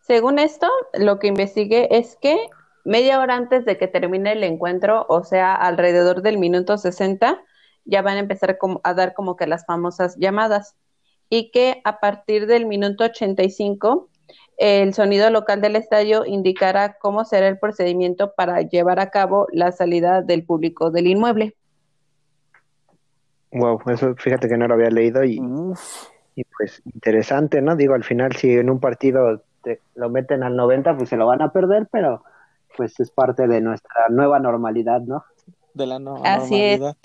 según 0.00 0.38
esto, 0.38 0.68
lo 0.94 1.18
que 1.18 1.28
investigué 1.28 1.88
es 1.96 2.16
que 2.20 2.48
media 2.84 3.20
hora 3.20 3.36
antes 3.36 3.64
de 3.64 3.78
que 3.78 3.88
termine 3.88 4.32
el 4.32 4.42
encuentro, 4.44 5.06
o 5.08 5.22
sea, 5.24 5.54
alrededor 5.54 6.22
del 6.22 6.38
minuto 6.38 6.78
60, 6.78 7.40
ya 7.84 8.02
van 8.02 8.16
a 8.16 8.20
empezar 8.20 8.58
como- 8.58 8.80
a 8.84 8.94
dar 8.94 9.14
como 9.14 9.36
que 9.36 9.46
las 9.46 9.64
famosas 9.66 10.16
llamadas. 10.16 10.76
Y 11.28 11.50
que 11.50 11.80
a 11.84 11.98
partir 12.00 12.46
del 12.46 12.66
minuto 12.66 13.04
85, 13.04 14.08
el 14.58 14.92
sonido 14.94 15.30
local 15.30 15.60
del 15.60 15.76
estadio 15.76 16.24
indicará 16.26 16.96
cómo 16.98 17.24
será 17.24 17.48
el 17.48 17.58
procedimiento 17.58 18.34
para 18.36 18.60
llevar 18.62 19.00
a 19.00 19.10
cabo 19.10 19.46
la 19.52 19.72
salida 19.72 20.20
del 20.22 20.44
público 20.44 20.90
del 20.90 21.06
inmueble. 21.06 21.56
Wow, 23.52 23.80
eso 23.86 24.14
fíjate 24.16 24.48
que 24.48 24.56
no 24.56 24.66
lo 24.66 24.74
había 24.74 24.90
leído 24.90 25.24
y, 25.24 25.38
Uf, 25.40 26.08
y 26.34 26.44
pues 26.44 26.82
interesante, 26.94 27.60
¿no? 27.60 27.76
Digo, 27.76 27.94
al 27.94 28.04
final 28.04 28.34
si 28.36 28.50
en 28.52 28.70
un 28.70 28.80
partido 28.80 29.42
te 29.62 29.80
lo 29.94 30.08
meten 30.10 30.42
al 30.42 30.56
90, 30.56 30.96
pues 30.96 31.08
se 31.08 31.16
lo 31.16 31.26
van 31.26 31.42
a 31.42 31.52
perder, 31.52 31.88
pero 31.92 32.24
pues 32.76 32.98
es 33.00 33.10
parte 33.10 33.46
de 33.46 33.60
nuestra 33.60 34.08
nueva 34.08 34.38
normalidad, 34.38 35.00
¿no? 35.02 35.24
de 35.74 35.86
la 35.86 35.98
no- 35.98 36.16
Así 36.24 36.60
es. 36.60 36.80
normalidad. 36.80 36.96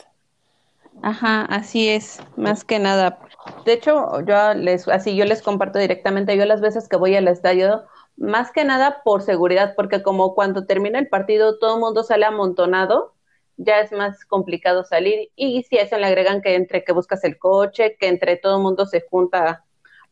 Ajá, 1.03 1.43
así 1.43 1.89
es, 1.89 2.19
más 2.38 2.63
que 2.63 2.79
nada. 2.79 3.19
De 3.65 3.73
hecho, 3.73 4.21
yo 4.21 4.53
les, 4.55 4.88
así 4.88 5.15
yo 5.15 5.25
les 5.25 5.41
comparto 5.41 5.79
directamente, 5.79 6.36
yo 6.36 6.45
las 6.45 6.60
veces 6.62 6.89
que 6.89 6.97
voy 6.97 7.15
al 7.15 7.27
estadio, 7.27 7.83
más 8.15 8.51
que 8.51 8.65
nada 8.65 9.01
por 9.03 9.21
seguridad, 9.21 9.73
porque 9.75 10.01
como 10.01 10.33
cuando 10.33 10.65
termina 10.65 10.97
el 10.99 11.07
partido 11.07 11.60
todo 11.60 11.75
el 11.75 11.81
mundo 11.81 12.03
sale 12.03 12.25
amontonado, 12.25 13.13
ya 13.57 13.81
es 13.81 13.91
más 13.91 14.23
complicado 14.25 14.83
salir. 14.83 15.29
Y 15.35 15.63
si 15.63 15.77
a 15.77 15.83
eso 15.83 15.97
le 15.97 16.05
agregan 16.05 16.41
que 16.41 16.55
entre 16.55 16.83
que 16.83 16.93
buscas 16.93 17.23
el 17.23 17.37
coche, 17.37 17.97
que 17.99 18.07
entre 18.07 18.37
todo 18.37 18.57
el 18.57 18.63
mundo 18.63 18.85
se 18.85 19.05
junta 19.09 19.65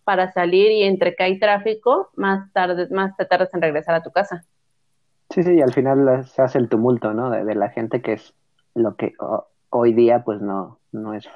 para 0.04 0.32
salir 0.32 0.72
y 0.72 0.84
entre 0.84 1.16
que 1.16 1.24
hay 1.24 1.40
tráfico, 1.40 2.10
más 2.16 2.52
tarde, 2.54 2.88
más 2.92 3.16
te 3.18 3.26
tardas 3.26 3.54
en 3.54 3.62
regresar 3.62 3.96
a 3.96 4.04
tu 4.04 4.12
casa. 4.12 4.46
Sí, 5.32 5.44
sí, 5.44 5.56
y 5.56 5.62
al 5.62 5.74
final 5.74 6.26
se 6.26 6.42
hace 6.42 6.60
el 6.60 6.70
tumulto, 6.70 7.14
¿no? 7.14 7.32
De, 7.32 7.56
la 7.56 7.70
gente 7.70 8.02
que 8.02 8.14
es 8.14 8.34
lo 8.76 8.96
que 8.96 9.14
hoy 9.70 9.94
día, 9.94 10.24
pues 10.24 10.42
no, 10.42 10.80
no 10.92 11.14
es, 11.16 11.28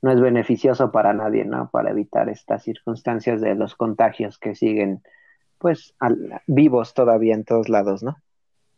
no 0.00 0.10
es 0.10 0.20
beneficioso 0.20 0.90
para 0.90 1.12
nadie, 1.12 1.44
¿no? 1.44 1.68
Para 1.70 1.90
evitar 1.90 2.30
estas 2.30 2.62
circunstancias 2.62 3.42
de 3.42 3.54
los 3.54 3.74
contagios 3.74 4.38
que 4.38 4.54
siguen, 4.54 5.02
pues, 5.58 5.94
vivos 6.46 6.94
todavía 6.94 7.34
en 7.34 7.44
todos 7.44 7.68
lados, 7.68 8.02
¿no? 8.02 8.16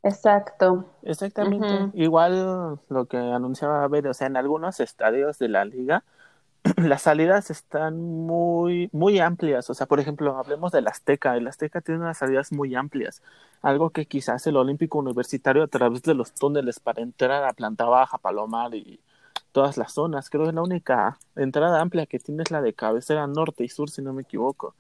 Exacto. 0.02 0.86
Exactamente. 1.02 1.90
Igual 1.94 2.80
lo 2.88 3.06
que 3.06 3.18
anunciaba 3.18 3.86
ver, 3.88 4.06
o 4.08 4.14
sea, 4.14 4.26
en 4.26 4.36
algunos 4.36 4.80
estadios 4.80 5.38
de 5.38 5.48
la 5.48 5.64
liga, 5.64 6.04
las 6.76 7.02
salidas 7.02 7.50
están 7.50 8.00
muy, 8.00 8.88
muy 8.92 9.18
amplias. 9.18 9.68
O 9.70 9.74
sea, 9.74 9.86
por 9.86 10.00
ejemplo, 10.00 10.36
hablemos 10.38 10.72
del 10.72 10.88
Azteca. 10.88 11.36
El 11.36 11.46
Azteca 11.48 11.80
tiene 11.80 12.00
unas 12.00 12.18
salidas 12.18 12.52
muy 12.52 12.74
amplias. 12.74 13.22
Algo 13.62 13.90
que 13.90 14.06
quizás 14.06 14.46
el 14.46 14.56
Olímpico 14.56 14.98
Universitario 14.98 15.62
a 15.62 15.68
través 15.68 16.02
de 16.02 16.14
los 16.14 16.32
túneles 16.32 16.80
para 16.80 17.02
entrar 17.02 17.44
a 17.44 17.52
Planta 17.52 17.84
Baja, 17.84 18.18
Palomar 18.18 18.74
y 18.74 19.00
todas 19.52 19.76
las 19.76 19.92
zonas. 19.92 20.30
Creo 20.30 20.46
que 20.46 20.52
la 20.52 20.62
única 20.62 21.18
entrada 21.36 21.80
amplia 21.80 22.06
que 22.06 22.18
tiene 22.18 22.42
es 22.42 22.50
la 22.50 22.62
de 22.62 22.72
cabecera 22.72 23.26
norte 23.26 23.64
y 23.64 23.68
sur, 23.68 23.90
si 23.90 24.02
no 24.02 24.12
me 24.12 24.22
equivoco 24.22 24.74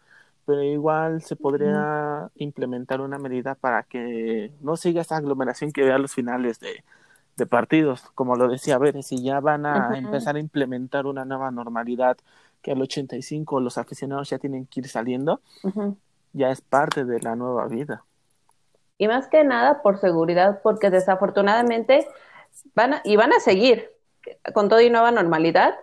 pero 0.50 0.64
igual 0.64 1.22
se 1.22 1.36
podría 1.36 2.28
implementar 2.34 3.00
una 3.00 3.20
medida 3.20 3.54
para 3.54 3.84
que 3.84 4.50
no 4.60 4.76
siga 4.76 5.02
esa 5.02 5.16
aglomeración 5.16 5.70
que 5.70 5.84
vea 5.84 5.96
los 5.96 6.12
finales 6.12 6.58
de, 6.58 6.82
partidos. 7.46 8.02
Como 8.16 8.34
lo 8.34 8.48
decía 8.48 8.76
ver 8.76 9.00
si 9.04 9.22
ya 9.22 9.38
van 9.38 9.64
a 9.64 9.96
empezar 9.96 10.34
a 10.34 10.40
implementar 10.40 11.06
una 11.06 11.24
nueva 11.24 11.52
normalidad 11.52 12.16
que 12.62 12.72
al 12.72 12.82
85 12.82 13.60
los 13.60 13.78
aficionados 13.78 14.28
ya 14.28 14.40
tienen 14.40 14.66
que 14.66 14.80
ir 14.80 14.88
saliendo, 14.88 15.40
ya 16.32 16.50
es 16.50 16.60
parte 16.62 17.04
de 17.04 17.20
la 17.20 17.36
nueva 17.36 17.68
vida. 17.68 18.04
Y 18.98 19.06
más 19.06 19.28
que 19.28 19.44
nada 19.44 19.82
por 19.82 19.98
seguridad, 19.98 20.60
porque 20.64 20.90
desafortunadamente 20.90 22.08
van 22.74 22.94
a, 22.94 23.02
y 23.04 23.14
van 23.14 23.32
a 23.32 23.38
seguir 23.38 23.92
con 24.52 24.68
todo 24.68 24.80
y 24.80 24.90
nueva 24.90 25.12
normalidad, 25.12 25.76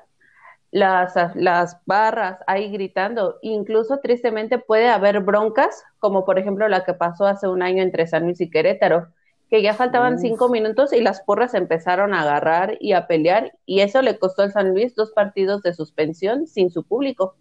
las, 0.71 1.15
las 1.35 1.77
barras 1.85 2.39
ahí 2.47 2.71
gritando. 2.71 3.37
Incluso 3.41 3.99
tristemente 3.99 4.57
puede 4.57 4.89
haber 4.89 5.21
broncas, 5.21 5.83
como 5.99 6.25
por 6.25 6.39
ejemplo 6.39 6.67
la 6.67 6.83
que 6.83 6.93
pasó 6.93 7.25
hace 7.25 7.47
un 7.47 7.61
año 7.61 7.81
entre 7.81 8.07
San 8.07 8.23
Luis 8.23 8.41
y 8.41 8.49
Querétaro, 8.49 9.07
que 9.49 9.61
ya 9.61 9.73
faltaban 9.73 10.19
cinco 10.19 10.49
minutos 10.49 10.91
y 10.91 11.01
las 11.01 11.21
porras 11.21 11.53
empezaron 11.53 12.13
a 12.13 12.23
agarrar 12.23 12.77
y 12.81 12.93
a 12.93 13.07
pelear 13.07 13.53
y 13.65 13.79
eso 13.79 14.01
le 14.01 14.19
costó 14.19 14.41
al 14.41 14.51
San 14.51 14.71
Luis 14.71 14.93
dos 14.93 15.11
partidos 15.11 15.63
de 15.63 15.73
suspensión 15.73 16.47
sin 16.47 16.69
su 16.69 16.83
público. 16.83 17.35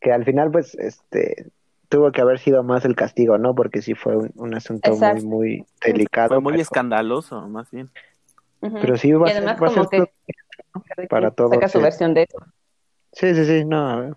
Que 0.00 0.12
al 0.12 0.24
final 0.24 0.50
pues 0.50 0.74
este 0.74 1.50
tuvo 1.88 2.12
que 2.12 2.20
haber 2.20 2.38
sido 2.38 2.62
más 2.62 2.84
el 2.84 2.94
castigo, 2.94 3.38
¿no? 3.38 3.54
Porque 3.54 3.80
sí 3.80 3.94
fue 3.94 4.16
un, 4.34 4.54
asunto 4.54 4.90
muy 4.92 5.24
muy 5.24 5.66
delicado. 5.84 6.28
Fue 6.28 6.40
muy 6.40 6.60
escandaloso, 6.60 7.48
más 7.48 7.70
bien. 7.70 7.90
Pero 8.60 8.96
sí 8.96 9.12
va, 9.12 9.28
a 9.28 9.32
ser 9.32 9.88
que 9.90 10.04
para 11.08 11.30
todos. 11.30 11.50
Saca 11.50 11.68
su 11.68 11.80
versión 11.80 12.14
de 12.14 12.22
eso. 12.22 12.38
Sí, 13.12 13.34
sí, 13.34 13.44
sí, 13.44 13.64
no. 13.64 14.10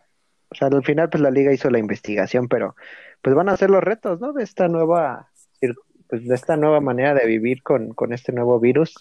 O 0.49 0.55
sea, 0.55 0.67
al 0.67 0.83
final 0.83 1.09
pues 1.09 1.21
la 1.21 1.31
liga 1.31 1.53
hizo 1.53 1.69
la 1.69 1.79
investigación, 1.79 2.47
pero 2.47 2.75
pues 3.21 3.35
van 3.35 3.49
a 3.49 3.57
ser 3.57 3.69
los 3.69 3.83
retos, 3.83 4.19
¿no? 4.19 4.33
De 4.33 4.43
esta 4.43 4.67
nueva, 4.67 5.31
pues 6.07 6.27
de 6.27 6.35
esta 6.35 6.57
nueva 6.57 6.81
manera 6.81 7.13
de 7.13 7.25
vivir 7.25 7.63
con, 7.63 7.93
con 7.93 8.11
este 8.13 8.33
nuevo 8.33 8.59
virus 8.59 8.93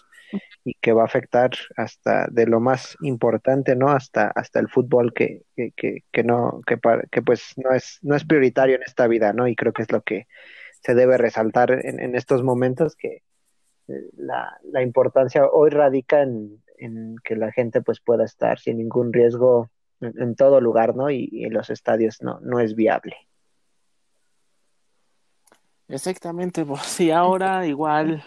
y 0.63 0.75
que 0.75 0.93
va 0.93 1.01
a 1.01 1.05
afectar 1.05 1.51
hasta 1.75 2.27
de 2.31 2.45
lo 2.47 2.61
más 2.61 2.95
importante, 3.01 3.75
¿no? 3.75 3.89
Hasta, 3.89 4.27
hasta 4.27 4.59
el 4.59 4.69
fútbol 4.69 5.13
que, 5.13 5.43
que, 5.55 6.03
que, 6.09 6.23
no, 6.23 6.61
que, 6.65 6.79
que 7.11 7.21
pues 7.21 7.53
no 7.57 7.71
es, 7.71 7.99
no 8.01 8.15
es 8.15 8.23
prioritario 8.23 8.77
en 8.77 8.83
esta 8.83 9.07
vida, 9.07 9.33
¿no? 9.33 9.47
Y 9.47 9.55
creo 9.55 9.73
que 9.73 9.81
es 9.81 9.91
lo 9.91 10.01
que 10.01 10.27
se 10.81 10.95
debe 10.95 11.17
resaltar 11.17 11.71
en, 11.71 11.99
en 11.99 12.15
estos 12.15 12.43
momentos 12.43 12.95
que 12.95 13.23
eh, 13.87 14.09
la, 14.15 14.57
la 14.63 14.81
importancia 14.81 15.45
hoy 15.47 15.69
radica 15.69 16.21
en, 16.21 16.63
en 16.81 17.15
que 17.23 17.35
la 17.35 17.51
gente 17.51 17.81
pues 17.81 17.99
pueda 18.01 18.25
estar 18.25 18.59
sin 18.59 18.77
ningún 18.77 19.13
riesgo 19.13 19.69
en, 20.01 20.35
todo 20.35 20.59
lugar, 20.59 20.95
¿no? 20.95 21.09
Y, 21.11 21.29
en 21.45 21.53
los 21.53 21.69
estadios 21.69 22.21
no, 22.21 22.39
no 22.41 22.59
es 22.59 22.75
viable. 22.75 23.15
Exactamente, 25.87 26.65
pues 26.65 26.81
sí, 26.83 27.11
ahora 27.11 27.67
igual, 27.67 28.23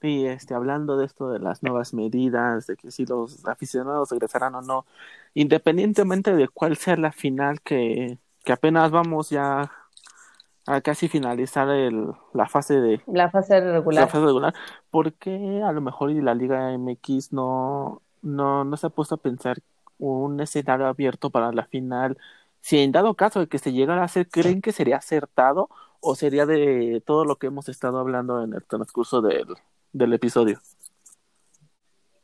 y 0.00 0.26
este, 0.26 0.54
hablando 0.54 0.96
de 0.96 1.06
esto 1.06 1.30
de 1.30 1.40
las 1.40 1.62
nuevas 1.62 1.92
medidas, 1.92 2.66
de 2.66 2.76
que 2.76 2.90
si 2.90 3.04
los 3.04 3.44
aficionados 3.46 4.10
regresarán 4.10 4.54
o 4.54 4.62
no, 4.62 4.86
independientemente 5.34 6.34
de 6.34 6.48
cuál 6.48 6.76
sea 6.76 6.96
la 6.96 7.12
final 7.12 7.60
que, 7.60 8.18
que 8.44 8.52
apenas 8.52 8.90
vamos 8.90 9.28
ya 9.28 9.70
a 10.66 10.80
casi 10.80 11.08
finalizar 11.08 11.68
el, 11.68 12.12
la 12.32 12.48
fase 12.48 12.80
de 12.80 13.00
la 13.06 13.30
fase 13.30 13.60
regular. 13.60 14.04
La 14.04 14.08
fase 14.08 14.24
regular, 14.24 14.54
porque 14.90 15.62
a 15.64 15.72
lo 15.72 15.80
mejor 15.80 16.10
y 16.10 16.20
la 16.20 16.34
Liga 16.34 16.76
MX 16.76 17.32
no, 17.32 18.02
no, 18.22 18.64
no 18.64 18.76
se 18.76 18.86
ha 18.86 18.90
puesto 18.90 19.16
a 19.16 19.18
pensar 19.18 19.58
un 19.98 20.40
escenario 20.40 20.86
abierto 20.86 21.30
para 21.30 21.52
la 21.52 21.64
final. 21.66 22.16
Si 22.60 22.78
en 22.78 22.92
dado 22.92 23.14
caso 23.14 23.40
de 23.40 23.46
que 23.46 23.58
se 23.58 23.72
llegara 23.72 24.02
a 24.02 24.06
hacer, 24.06 24.28
¿creen 24.28 24.62
que 24.62 24.72
sería 24.72 24.96
acertado 24.96 25.68
o 26.00 26.14
sería 26.14 26.46
de 26.46 27.02
todo 27.04 27.24
lo 27.24 27.36
que 27.36 27.48
hemos 27.48 27.68
estado 27.68 27.98
hablando 27.98 28.42
en 28.42 28.54
el 28.54 28.64
transcurso 28.64 29.20
del, 29.20 29.46
del 29.92 30.12
episodio? 30.14 30.60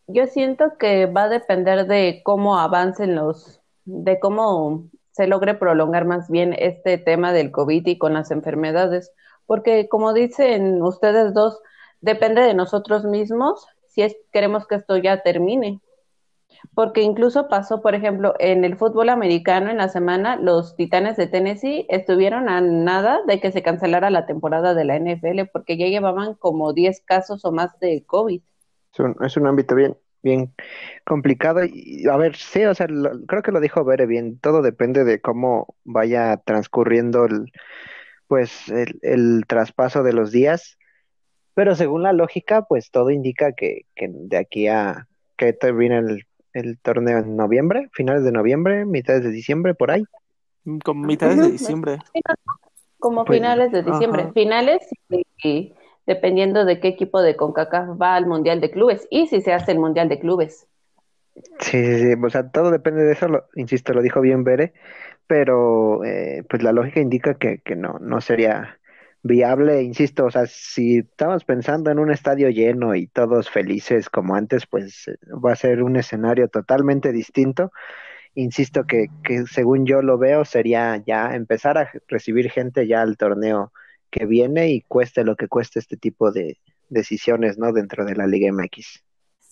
Yo 0.06 0.26
siento 0.26 0.76
que 0.78 1.06
va 1.06 1.24
a 1.24 1.28
depender 1.28 1.86
de 1.86 2.22
cómo 2.24 2.58
avancen 2.58 3.14
los, 3.14 3.60
de 3.84 4.18
cómo 4.18 4.88
se 5.20 5.26
logre 5.26 5.52
prolongar 5.52 6.06
más 6.06 6.30
bien 6.30 6.56
este 6.58 6.96
tema 6.96 7.34
del 7.34 7.50
COVID 7.50 7.86
y 7.86 7.98
con 7.98 8.14
las 8.14 8.30
enfermedades, 8.30 9.12
porque 9.44 9.86
como 9.86 10.14
dicen 10.14 10.80
ustedes 10.82 11.34
dos, 11.34 11.60
depende 12.00 12.40
de 12.40 12.54
nosotros 12.54 13.04
mismos 13.04 13.66
si 13.86 14.16
queremos 14.32 14.66
que 14.66 14.76
esto 14.76 14.96
ya 14.96 15.22
termine. 15.22 15.82
Porque 16.74 17.02
incluso 17.02 17.48
pasó, 17.48 17.82
por 17.82 17.94
ejemplo, 17.94 18.32
en 18.38 18.64
el 18.64 18.78
fútbol 18.78 19.10
americano 19.10 19.70
en 19.70 19.76
la 19.76 19.90
semana, 19.90 20.36
los 20.36 20.74
Titanes 20.74 21.18
de 21.18 21.26
Tennessee 21.26 21.84
estuvieron 21.90 22.48
a 22.48 22.62
nada 22.62 23.20
de 23.26 23.40
que 23.40 23.52
se 23.52 23.62
cancelara 23.62 24.08
la 24.08 24.24
temporada 24.24 24.72
de 24.72 24.86
la 24.86 24.98
NFL 24.98 25.50
porque 25.52 25.76
ya 25.76 25.88
llevaban 25.88 26.32
como 26.32 26.72
10 26.72 26.98
casos 27.02 27.44
o 27.44 27.52
más 27.52 27.78
de 27.78 28.04
COVID. 28.06 28.40
Es 29.20 29.36
un 29.36 29.46
ámbito 29.46 29.74
bien, 29.74 29.98
bien 30.22 30.52
complicado. 31.04 31.60
Y 31.64 32.06
a 32.08 32.16
ver, 32.16 32.36
sí, 32.36 32.64
o 32.64 32.74
sea, 32.74 32.86
creo 33.26 33.42
que 33.42 33.52
lo 33.52 33.60
dijo 33.60 33.84
Bere 33.84 34.06
bien. 34.06 34.38
Todo 34.38 34.62
depende 34.62 35.04
de 35.04 35.20
cómo 35.20 35.74
vaya 35.84 36.36
transcurriendo 36.38 37.24
el, 37.26 37.52
pues, 38.26 38.68
el, 38.68 38.98
el 39.02 39.44
traspaso 39.46 40.02
de 40.02 40.12
los 40.12 40.32
días. 40.32 40.78
Pero 41.54 41.74
según 41.74 42.02
la 42.02 42.12
lógica, 42.12 42.62
pues 42.62 42.90
todo 42.90 43.10
indica 43.10 43.52
que, 43.52 43.82
que 43.94 44.08
de 44.10 44.36
aquí 44.36 44.68
a 44.68 45.06
que 45.36 45.52
termine 45.52 45.98
el, 45.98 46.26
el 46.52 46.78
torneo 46.78 47.18
en 47.18 47.36
noviembre, 47.36 47.88
finales 47.92 48.24
de 48.24 48.32
noviembre, 48.32 48.84
mitades 48.84 49.22
de 49.22 49.30
diciembre, 49.30 49.74
por 49.74 49.90
ahí. 49.90 50.04
Como 50.84 51.06
mitades 51.06 51.38
de 51.38 51.50
diciembre. 51.50 51.98
Como 52.98 53.24
pues, 53.24 53.38
finales 53.38 53.72
de 53.72 53.82
diciembre. 53.82 54.30
Finales 54.34 54.86
y, 55.42 55.74
dependiendo 56.10 56.64
de 56.64 56.80
qué 56.80 56.88
equipo 56.88 57.22
de 57.22 57.36
CONCACAF 57.36 57.90
va 57.90 58.16
al 58.16 58.26
Mundial 58.26 58.60
de 58.60 58.72
Clubes 58.72 59.06
y 59.10 59.28
si 59.28 59.40
se 59.42 59.52
hace 59.52 59.70
el 59.70 59.78
Mundial 59.78 60.08
de 60.08 60.18
Clubes. 60.18 60.66
Sí, 61.60 61.84
sí, 61.84 62.00
sí, 62.00 62.14
o 62.20 62.30
sea, 62.30 62.50
todo 62.50 62.72
depende 62.72 63.04
de 63.04 63.12
eso, 63.12 63.28
insisto, 63.54 63.92
lo 63.92 64.02
dijo 64.02 64.20
bien 64.20 64.42
Bere, 64.42 64.72
pero 65.28 66.02
eh, 66.04 66.42
pues 66.50 66.64
la 66.64 66.72
lógica 66.72 66.98
indica 66.98 67.34
que, 67.34 67.58
que 67.58 67.76
no, 67.76 68.00
no 68.00 68.20
sería 68.20 68.80
viable, 69.22 69.82
insisto, 69.84 70.24
o 70.24 70.30
sea, 70.32 70.46
si 70.46 70.98
estamos 70.98 71.44
pensando 71.44 71.92
en 71.92 72.00
un 72.00 72.10
estadio 72.10 72.50
lleno 72.50 72.96
y 72.96 73.06
todos 73.06 73.48
felices 73.48 74.10
como 74.10 74.34
antes, 74.34 74.66
pues 74.66 75.06
eh, 75.06 75.16
va 75.32 75.52
a 75.52 75.56
ser 75.56 75.84
un 75.84 75.94
escenario 75.94 76.48
totalmente 76.48 77.12
distinto. 77.12 77.70
Insisto 78.34 78.82
que, 78.84 79.06
que 79.22 79.46
según 79.46 79.86
yo 79.86 80.02
lo 80.02 80.18
veo 80.18 80.44
sería 80.44 80.96
ya 81.06 81.36
empezar 81.36 81.78
a 81.78 81.88
recibir 82.08 82.50
gente 82.50 82.88
ya 82.88 83.02
al 83.02 83.16
torneo 83.16 83.72
que 84.10 84.26
viene 84.26 84.70
y 84.70 84.82
cueste 84.82 85.24
lo 85.24 85.36
que 85.36 85.48
cueste 85.48 85.78
este 85.78 85.96
tipo 85.96 86.32
de 86.32 86.58
decisiones, 86.88 87.58
¿no? 87.58 87.72
Dentro 87.72 88.04
de 88.04 88.14
la 88.16 88.26
Liga 88.26 88.52
MX. 88.52 89.02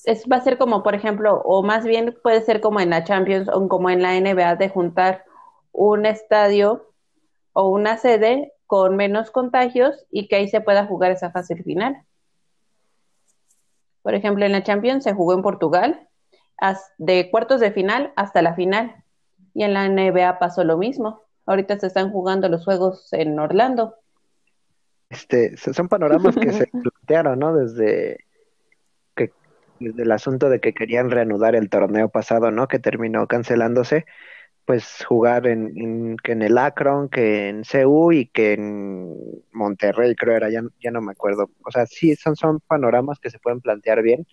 Es, 0.05 0.25
va 0.31 0.37
a 0.37 0.41
ser 0.41 0.59
como, 0.59 0.83
por 0.83 0.95
ejemplo, 0.95 1.41
o 1.45 1.63
más 1.63 1.85
bien 1.85 2.17
puede 2.23 2.43
ser 2.43 2.61
como 2.61 2.81
en 2.81 2.91
la 2.91 3.05
Champions 3.05 3.49
o 3.49 3.69
como 3.69 3.91
en 3.91 4.03
la 4.03 4.19
NBA 4.19 4.57
de 4.57 4.69
juntar 4.69 5.25
un 5.73 6.07
estadio 6.07 6.93
o 7.53 7.69
una 7.69 7.97
sede 7.97 8.53
con 8.67 8.97
menos 8.97 9.31
contagios 9.31 10.07
y 10.11 10.29
que 10.29 10.37
ahí 10.37 10.49
se 10.49 10.61
pueda 10.61 10.87
jugar 10.87 11.13
esa 11.13 11.31
fase 11.31 11.57
final. 11.57 11.97
Por 14.03 14.15
ejemplo, 14.15 14.45
en 14.45 14.53
la 14.53 14.63
Champions 14.63 15.05
se 15.05 15.15
jugó 15.15 15.35
en 15.35 15.43
Portugal 15.43 16.09
de 16.99 17.31
cuartos 17.31 17.61
de 17.61 17.73
final 17.73 18.13
hasta 18.17 18.43
la 18.43 18.55
final. 18.55 19.05
Y 19.55 19.65
en 19.65 19.75
la 19.75 19.89
NBA 19.89 20.39
pasó 20.39 20.65
lo 20.65 20.77
mismo. 20.77 21.23
Ahorita 21.47 21.79
se 21.79 21.87
están 21.87 22.13
jugando 22.13 22.49
los 22.49 22.65
juegos 22.65 23.13
en 23.13 23.39
Orlando. 23.39 23.95
Este, 25.11 25.57
son 25.57 25.89
panoramas 25.89 26.37
que 26.37 26.53
se 26.53 26.67
plantearon, 26.83 27.39
¿no? 27.39 27.57
Desde 27.57 28.25
que 29.17 29.33
desde 29.81 30.03
el 30.03 30.13
asunto 30.13 30.51
de 30.51 30.61
que 30.61 30.75
querían 30.75 31.11
reanudar 31.11 31.55
el 31.55 31.71
torneo 31.71 32.09
pasado, 32.09 32.51
¿no? 32.51 32.69
Que 32.69 32.79
terminó 32.79 33.27
cancelándose, 33.27 34.05
pues 34.67 35.05
jugar 35.07 35.47
en, 35.47 36.17
que 36.19 36.33
en 36.33 36.43
el 36.43 36.59
Akron, 36.59 37.09
que 37.09 37.49
en 37.49 37.63
CU 37.65 38.13
y 38.13 38.27
que 38.27 38.53
en 38.53 39.17
Monterrey, 39.53 40.15
creo 40.15 40.37
era, 40.37 40.51
ya, 40.51 40.63
ya 40.79 40.91
no 40.91 41.01
me 41.01 41.13
acuerdo. 41.13 41.51
O 41.65 41.71
sea, 41.71 41.87
sí, 41.87 42.15
son, 42.17 42.37
son 42.37 42.61
panoramas 42.61 43.19
que 43.19 43.31
se 43.31 43.39
pueden 43.39 43.63
plantear 43.63 44.03
bien, 44.03 44.27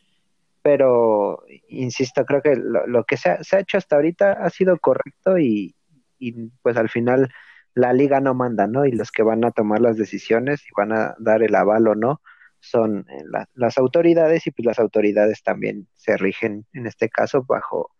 pero 0.61 1.45
insisto, 1.69 2.25
creo 2.25 2.41
que 2.41 2.55
lo, 2.57 3.05
que 3.05 3.17
se 3.17 3.29
ha, 3.29 3.43
se 3.43 3.55
ha, 3.55 3.59
hecho 3.61 3.77
hasta 3.77 3.95
ahorita 3.95 4.33
ha 4.33 4.49
sido 4.49 4.77
correcto 4.79 5.37
y, 5.37 5.73
y 6.19 6.49
pues 6.61 6.75
al 6.75 6.89
final 6.89 7.29
la 7.75 7.93
liga 7.93 8.21
no 8.21 8.33
manda, 8.33 8.67
¿no? 8.67 8.85
Y 8.85 8.91
los 8.93 9.11
que 9.11 9.21
van 9.21 9.43
a 9.45 9.51
tomar 9.51 9.81
las 9.81 9.97
decisiones 9.97 10.63
y 10.63 10.69
van 10.75 10.93
a 10.93 11.15
dar 11.19 11.43
el 11.43 11.53
aval 11.53 11.87
o 11.87 11.95
no 11.95 12.21
son 12.61 13.05
eh, 13.09 13.45
las 13.53 13.77
autoridades 13.77 14.47
y 14.47 14.51
pues 14.51 14.65
las 14.65 14.79
autoridades 14.79 15.43
también 15.43 15.87
se 15.93 16.17
rigen 16.17 16.65
en 16.73 16.87
este 16.87 17.09
caso 17.09 17.43
bajo 17.43 17.91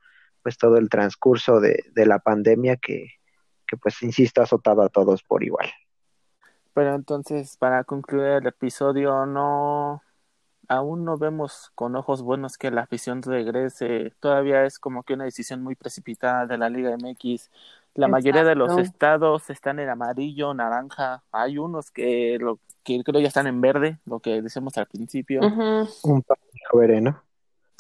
pues 0.42 0.58
todo 0.58 0.78
el 0.78 0.90
transcurso 0.90 1.60
de, 1.60 1.84
la 1.96 2.20
pandemia 2.20 2.78
que, 2.78 3.08
que 3.68 3.78
pues 3.78 4.02
insisto 4.02 4.42
ha 4.42 4.46
azotado 4.46 4.82
a 4.82 4.90
todos 4.90 5.24
por 5.24 5.44
igual. 5.44 5.68
Pero 6.74 6.96
entonces 6.96 7.58
para 7.58 7.84
concluir 7.84 8.28
el 8.28 8.48
episodio 8.48 9.26
no 9.26 10.02
aún 10.68 11.06
no 11.06 11.18
vemos 11.18 11.72
con 11.76 11.96
ojos 11.96 12.22
buenos 12.22 12.58
que 12.58 12.72
la 12.72 12.82
afición 12.82 13.22
regrese. 13.22 14.14
Todavía 14.20 14.66
es 14.66 14.80
como 14.80 15.04
que 15.04 15.14
una 15.14 15.26
decisión 15.26 15.62
muy 15.62 15.76
precipitada 15.76 16.46
de 16.46 16.58
la 16.58 16.70
Liga 16.70 16.96
MX. 16.98 17.52
La 17.96 18.08
mayoría 18.08 18.44
de 18.44 18.56
los 18.56 18.78
estados 18.78 19.50
están 19.50 19.80
en 19.80 19.90
amarillo, 19.90 20.54
naranja. 20.54 21.24
Hay 21.32 21.58
unos 21.58 21.92
que 21.92 22.38
lo 22.40 22.60
que 22.84 23.04
creo 23.04 23.20
ya 23.20 23.30
están 23.30 23.48
en 23.48 23.62
verde, 23.62 24.00
lo 24.06 24.20
que 24.20 24.42
decíamos 24.42 24.78
al 24.78 24.86
principio. 24.86 25.42
Un 25.42 26.24
verde, 26.74 27.02
¿no? 27.02 27.22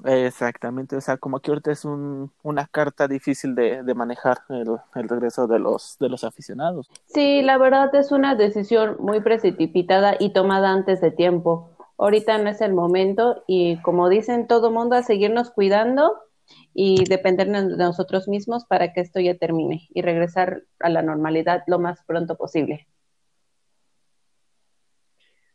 Exactamente, 0.03 0.97
o 0.97 1.01
sea, 1.01 1.15
como 1.15 1.39
que 1.39 1.51
ahorita 1.51 1.71
es 1.71 1.85
un, 1.85 2.29
una 2.43 2.67
carta 2.67 3.07
difícil 3.07 3.55
de, 3.55 3.81
de 3.81 3.93
manejar 3.93 4.39
el, 4.49 4.77
el, 4.93 5.07
regreso 5.07 5.47
de 5.47 5.57
los, 5.57 5.95
de 6.01 6.09
los 6.09 6.25
aficionados. 6.25 6.89
Sí, 7.05 7.41
la 7.41 7.57
verdad 7.57 7.95
es 7.95 8.11
una 8.11 8.35
decisión 8.35 8.97
muy 8.99 9.21
precipitada 9.21 10.17
y 10.19 10.33
tomada 10.33 10.71
antes 10.71 10.99
de 10.99 11.11
tiempo 11.11 11.75
ahorita 11.97 12.37
no 12.37 12.49
es 12.49 12.61
el 12.61 12.73
momento 12.73 13.43
y 13.47 13.77
como 13.81 14.09
dicen 14.09 14.47
todo 14.47 14.71
mundo 14.71 14.95
a 14.95 15.03
seguirnos 15.03 15.51
cuidando 15.51 16.19
y 16.73 17.05
depender 17.05 17.47
de 17.49 17.77
nosotros 17.77 18.27
mismos 18.27 18.65
para 18.65 18.93
que 18.93 19.01
esto 19.01 19.19
ya 19.19 19.35
termine 19.35 19.87
y 19.93 20.01
regresar 20.01 20.63
a 20.79 20.89
la 20.89 21.01
normalidad 21.01 21.63
lo 21.67 21.79
más 21.79 22.03
pronto 22.05 22.37
posible. 22.37 22.87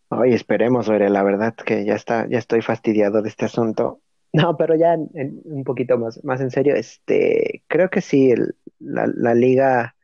Hoy 0.09 0.35
esperemos, 0.35 0.88
Ore, 0.88 1.09
la 1.09 1.22
verdad 1.22 1.55
que 1.55 1.85
ya 1.85 1.94
está, 1.94 2.26
ya 2.29 2.38
estoy 2.38 2.62
fastidiado 2.62 3.22
de 3.22 3.29
este 3.29 3.44
asunto. 3.44 4.00
No, 4.33 4.57
pero 4.57 4.74
ya 4.74 4.96
un 4.96 5.64
poquito 5.64 5.98
más, 5.98 6.22
más 6.24 6.40
en 6.40 6.50
serio, 6.50 6.74
este, 6.74 7.64
creo 7.68 7.90
que 7.90 8.00
sí, 8.00 8.33
la, 8.79 9.09
la 9.14 9.35
liga 9.35 9.94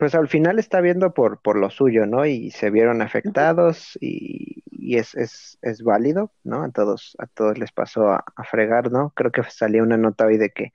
pues 0.00 0.14
al 0.14 0.28
final 0.28 0.58
está 0.58 0.80
viendo 0.80 1.12
por, 1.12 1.42
por 1.42 1.58
lo 1.58 1.68
suyo, 1.68 2.06
¿no? 2.06 2.24
Y 2.24 2.52
se 2.52 2.70
vieron 2.70 3.02
afectados 3.02 3.98
y, 4.00 4.64
y 4.70 4.96
es, 4.96 5.14
es, 5.14 5.58
es, 5.60 5.82
válido, 5.82 6.32
¿no? 6.42 6.62
A 6.62 6.70
todos, 6.70 7.14
a 7.18 7.26
todos 7.26 7.58
les 7.58 7.70
pasó 7.70 8.08
a, 8.08 8.24
fregar, 8.50 8.90
¿no? 8.90 9.12
Creo 9.14 9.30
que 9.30 9.42
salió 9.42 9.82
una 9.82 9.98
nota 9.98 10.24
hoy 10.24 10.38
de 10.38 10.48
que 10.48 10.72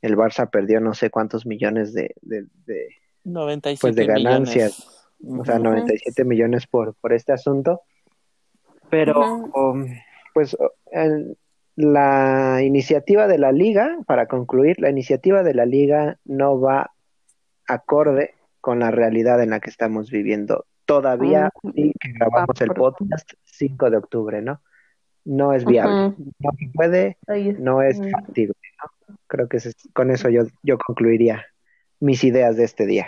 el 0.00 0.16
Barça 0.16 0.48
perdió 0.48 0.80
no 0.80 0.94
sé 0.94 1.10
cuántos 1.10 1.44
millones 1.44 1.92
de, 1.92 2.14
de, 2.22 2.46
de, 2.66 2.86
97 3.24 3.80
pues 3.80 3.96
de 3.96 4.06
ganancias, 4.06 5.10
o 5.26 5.44
sea, 5.44 5.58
97 5.58 6.24
millones 6.24 6.68
por, 6.68 6.94
por 6.94 7.12
este 7.12 7.32
asunto. 7.32 7.80
Pero, 8.90 9.20
um, 9.56 9.88
pues, 10.32 10.56
la 11.74 12.62
iniciativa 12.62 13.26
de 13.26 13.38
la 13.38 13.50
liga, 13.50 13.98
para 14.06 14.28
concluir, 14.28 14.78
la 14.78 14.88
iniciativa 14.88 15.42
de 15.42 15.54
la 15.54 15.66
liga 15.66 16.20
no 16.24 16.60
va 16.60 16.92
acorde 17.66 18.37
con 18.68 18.80
la 18.80 18.90
realidad 18.90 19.42
en 19.42 19.48
la 19.48 19.60
que 19.60 19.70
estamos 19.70 20.10
viviendo. 20.10 20.66
Todavía 20.84 21.50
que 21.72 21.92
grabamos 22.18 22.60
el 22.60 22.68
podcast 22.74 23.30
5 23.44 23.88
de 23.88 23.96
octubre, 23.96 24.42
¿no? 24.42 24.60
No 25.24 25.54
es 25.54 25.64
viable, 25.64 26.14
no 26.38 26.50
se 26.58 26.70
puede, 26.74 27.16
no 27.60 27.80
es 27.80 27.98
factible, 28.12 28.52
¿no? 29.08 29.16
Creo 29.26 29.48
que 29.48 29.56
con 29.94 30.10
eso 30.10 30.28
yo, 30.28 30.42
yo 30.62 30.76
concluiría 30.76 31.46
mis 31.98 32.22
ideas 32.24 32.58
de 32.58 32.64
este 32.64 32.84
día. 32.84 33.06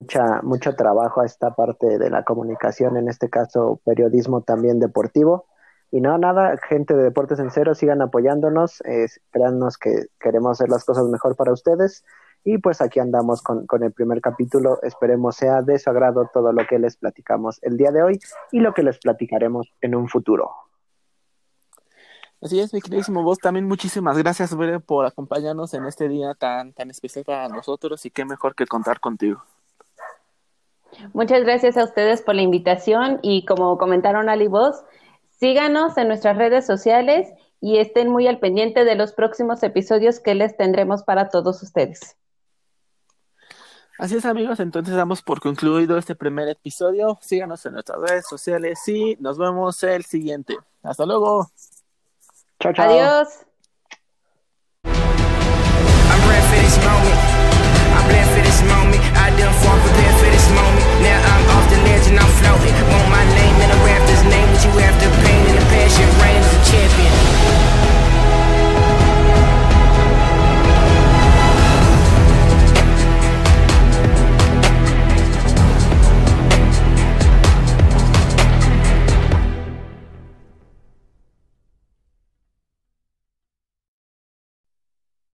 Mucha, 0.00 0.42
mucho 0.42 0.74
trabajo 0.74 1.20
a 1.20 1.26
esta 1.26 1.54
parte 1.54 1.96
de 1.96 2.10
la 2.10 2.24
comunicación, 2.24 2.96
en 2.96 3.08
este 3.08 3.30
caso 3.30 3.80
periodismo 3.84 4.42
también 4.42 4.80
deportivo. 4.80 5.46
Y 5.92 6.00
no, 6.00 6.18
nada, 6.18 6.56
gente 6.68 6.96
de 6.96 7.04
Deportes 7.04 7.38
en 7.38 7.52
Cero, 7.52 7.76
sigan 7.76 8.02
apoyándonos, 8.02 8.80
eh, 8.80 9.06
créannos 9.30 9.78
que 9.78 10.06
queremos 10.18 10.58
hacer 10.58 10.70
las 10.70 10.84
cosas 10.84 11.06
mejor 11.06 11.36
para 11.36 11.52
ustedes. 11.52 12.04
Y 12.44 12.58
pues 12.58 12.80
aquí 12.80 13.00
andamos 13.00 13.42
con, 13.42 13.66
con, 13.66 13.82
el 13.82 13.92
primer 13.92 14.20
capítulo. 14.20 14.78
Esperemos 14.82 15.36
sea 15.36 15.62
de 15.62 15.78
su 15.78 15.90
agrado 15.90 16.30
todo 16.32 16.52
lo 16.52 16.66
que 16.66 16.78
les 16.78 16.96
platicamos 16.96 17.58
el 17.62 17.76
día 17.76 17.90
de 17.90 18.02
hoy 18.02 18.18
y 18.52 18.60
lo 18.60 18.72
que 18.72 18.82
les 18.82 18.98
platicaremos 18.98 19.68
en 19.80 19.94
un 19.94 20.08
futuro. 20.08 20.50
Así 22.40 22.60
es, 22.60 22.72
mi 22.72 22.80
queridísimo 22.80 23.22
vos. 23.22 23.38
También 23.38 23.66
muchísimas 23.66 24.16
gracias, 24.16 24.54
por 24.86 25.06
acompañarnos 25.06 25.74
en 25.74 25.84
este 25.86 26.08
día 26.08 26.34
tan, 26.34 26.72
tan 26.72 26.90
especial 26.90 27.24
para 27.24 27.48
nosotros 27.48 28.06
y 28.06 28.10
qué 28.10 28.24
mejor 28.24 28.54
que 28.54 28.66
contar 28.66 29.00
contigo. 29.00 29.42
Muchas 31.12 31.42
gracias 31.42 31.76
a 31.76 31.84
ustedes 31.84 32.22
por 32.22 32.34
la 32.34 32.42
invitación 32.42 33.18
y 33.22 33.44
como 33.44 33.76
comentaron 33.76 34.28
Ali 34.28 34.46
Vos, 34.46 34.84
síganos 35.30 35.98
en 35.98 36.08
nuestras 36.08 36.36
redes 36.36 36.64
sociales 36.64 37.28
y 37.60 37.78
estén 37.78 38.08
muy 38.08 38.28
al 38.28 38.38
pendiente 38.38 38.84
de 38.84 38.94
los 38.94 39.12
próximos 39.12 39.62
episodios 39.62 40.20
que 40.20 40.34
les 40.34 40.56
tendremos 40.56 41.02
para 41.02 41.28
todos 41.28 41.62
ustedes. 41.62 42.16
Así 43.98 44.16
es 44.16 44.24
amigos, 44.24 44.60
entonces 44.60 44.94
damos 44.94 45.22
por 45.22 45.40
concluido 45.40 45.98
este 45.98 46.14
primer 46.14 46.48
episodio. 46.48 47.18
Síganos 47.20 47.66
en 47.66 47.72
nuestras 47.74 48.00
redes 48.00 48.26
sociales 48.28 48.78
y 48.86 49.16
nos 49.20 49.38
vemos 49.38 49.82
el 49.82 50.04
siguiente. 50.04 50.56
Hasta 50.82 51.04
luego. 51.04 51.50
Chao, 52.60 52.72
chao. 52.72 52.88
Adiós. 52.88 53.48
champion. 66.70 68.17